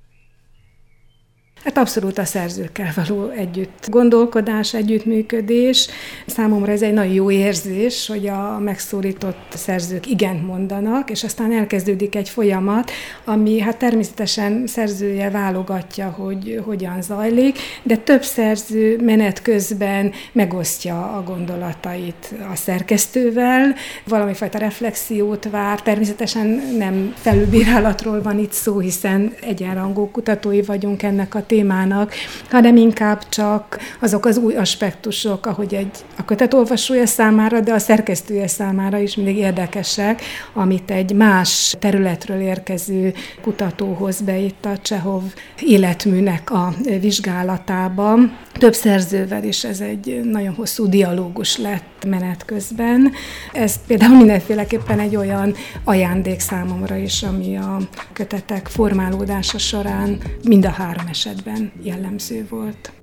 Hát 1.65 1.79
abszolút 1.79 2.19
a 2.19 2.25
szerzőkkel 2.25 2.93
való 2.97 3.29
együtt 3.29 3.87
gondolkodás, 3.89 4.75
együttműködés. 4.75 5.89
Számomra 6.27 6.73
ez 6.73 6.83
egy 6.83 6.93
nagyon 6.93 7.13
jó 7.13 7.31
érzés, 7.31 8.07
hogy 8.07 8.27
a 8.27 8.59
megszólított 8.59 9.53
szerzők 9.55 10.07
igent 10.07 10.47
mondanak, 10.47 11.11
és 11.11 11.25
aztán 11.25 11.53
elkezdődik 11.53 12.15
egy 12.15 12.29
folyamat, 12.29 12.91
ami 13.25 13.61
hát 13.61 13.77
természetesen 13.77 14.67
szerzője 14.67 15.31
válogatja, 15.31 16.09
hogy 16.09 16.61
hogyan 16.65 17.03
zajlik, 17.03 17.59
de 17.83 17.97
több 17.97 18.23
szerző 18.23 19.01
menet 19.03 19.43
közben 19.43 20.13
megosztja 20.33 21.13
a 21.13 21.23
gondolatait 21.23 22.35
a 22.53 22.57
szerkesztővel, 22.57 23.75
valami 24.05 24.35
fajta 24.35 24.59
reflexiót 24.59 25.49
vár, 25.51 25.83
természetesen 25.83 26.47
nem 26.79 27.15
felülbírálatról 27.17 28.23
van 28.23 28.39
itt 28.39 28.53
szó, 28.53 28.79
hiszen 28.79 29.33
egyenrangú 29.41 30.11
kutatói 30.11 30.63
vagyunk 30.63 31.03
ennek 31.03 31.35
a 31.35 31.47
témának, 31.49 32.13
hanem 32.51 32.77
inkább 32.77 33.29
csak 33.29 33.79
azok 34.01 34.25
az 34.25 34.37
új 34.37 34.55
aspektusok, 34.55 35.47
ahogy 35.47 35.75
egy 35.75 35.97
a 36.17 36.25
kötet 36.25 36.55
olvasója 36.55 37.07
számára, 37.07 37.61
de 37.61 37.73
a 37.73 37.79
szerkesztője 37.79 38.47
számára 38.47 38.99
is 38.99 39.17
mindig 39.17 39.37
érdekesek, 39.37 40.23
amit 40.53 40.91
egy 40.91 41.13
más 41.13 41.77
területről 41.79 42.41
érkező 42.41 43.15
kutató 43.43 43.93
hoz 43.93 44.21
be 44.21 44.37
itt 44.39 44.65
a 44.65 44.79
Csehov 44.79 45.23
életműnek 45.61 46.51
a 46.51 46.75
vizsgálatában. 47.01 48.37
Több 48.53 48.75
szerzővel 48.75 49.45
is 49.45 49.65
ez 49.65 49.81
egy 49.81 50.21
nagyon 50.25 50.55
hosszú 50.55 50.89
dialógus 50.89 51.59
lett 51.59 51.98
menet 52.05 52.45
közben. 52.45 53.13
Ez 53.53 53.87
például 53.87 54.17
mindenféleképpen 54.17 55.01
egy 55.01 55.17
olyan 55.17 55.55
ajándék 55.85 56.41
számomra 56.41 56.97
is, 56.97 57.23
ami 57.23 57.57
a 57.57 57.79
kötetek 58.13 58.67
formálódása 58.67 59.59
során 59.59 60.19
mind 60.45 60.65
a 60.65 60.71
három 60.71 61.07
esetben 61.07 61.73
jellemző 61.83 62.47
volt. 62.51 62.98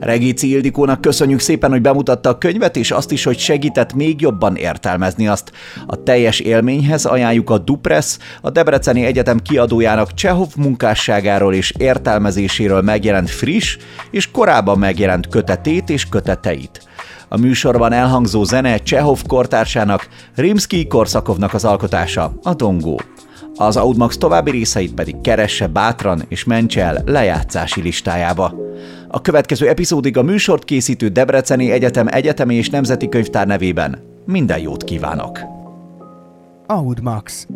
Regíci 0.00 0.50
Ildikónak 0.50 1.00
köszönjük 1.00 1.40
szépen, 1.40 1.70
hogy 1.70 1.80
bemutatta 1.80 2.28
a 2.28 2.38
könyvet, 2.38 2.76
és 2.76 2.90
azt 2.90 3.12
is, 3.12 3.24
hogy 3.24 3.38
segített 3.38 3.94
még 3.94 4.20
jobban 4.20 4.56
értelmezni 4.56 5.28
azt. 5.28 5.52
A 5.86 6.02
teljes 6.02 6.40
élményhez 6.40 7.04
ajánljuk 7.04 7.50
a 7.50 7.58
Dupress, 7.58 8.18
a 8.40 8.50
Debreceni 8.50 9.04
Egyetem 9.04 9.38
kiadójának 9.38 10.14
Csehov 10.14 10.48
munkásságáról 10.56 11.54
és 11.54 11.72
értelmezéséről 11.78 12.82
megjelent 12.82 13.30
friss 13.30 13.76
és 14.10 14.30
korábban 14.30 14.78
megjelent 14.78 15.28
kötetét 15.28 15.90
és 15.90 16.08
köteteit. 16.08 16.88
A 17.28 17.38
műsorban 17.38 17.92
elhangzó 17.92 18.44
zene 18.44 18.78
Csehov 18.78 19.22
kortársának, 19.26 20.08
Rimsky 20.34 20.86
Korszakovnak 20.86 21.54
az 21.54 21.64
alkotása, 21.64 22.32
a 22.42 22.54
Dongó. 22.54 23.00
Az 23.58 23.76
Audmax 23.76 24.16
további 24.16 24.50
részeit 24.50 24.94
pedig 24.94 25.20
keresse 25.20 25.66
bátran 25.66 26.22
és 26.28 26.44
mentse 26.44 26.82
el 26.82 27.02
lejátszási 27.06 27.80
listájába. 27.80 28.54
A 29.08 29.20
következő 29.20 29.68
epizódig 29.68 30.16
a 30.16 30.22
műsort 30.22 30.64
készítő 30.64 31.08
Debreceni 31.08 31.70
Egyetem 31.70 32.06
Egyetemi 32.10 32.54
és 32.54 32.70
Nemzeti 32.70 33.08
Könyvtár 33.08 33.46
nevében 33.46 33.98
minden 34.26 34.58
jót 34.58 34.84
kívánok! 34.84 35.40
Audmax 36.66 37.46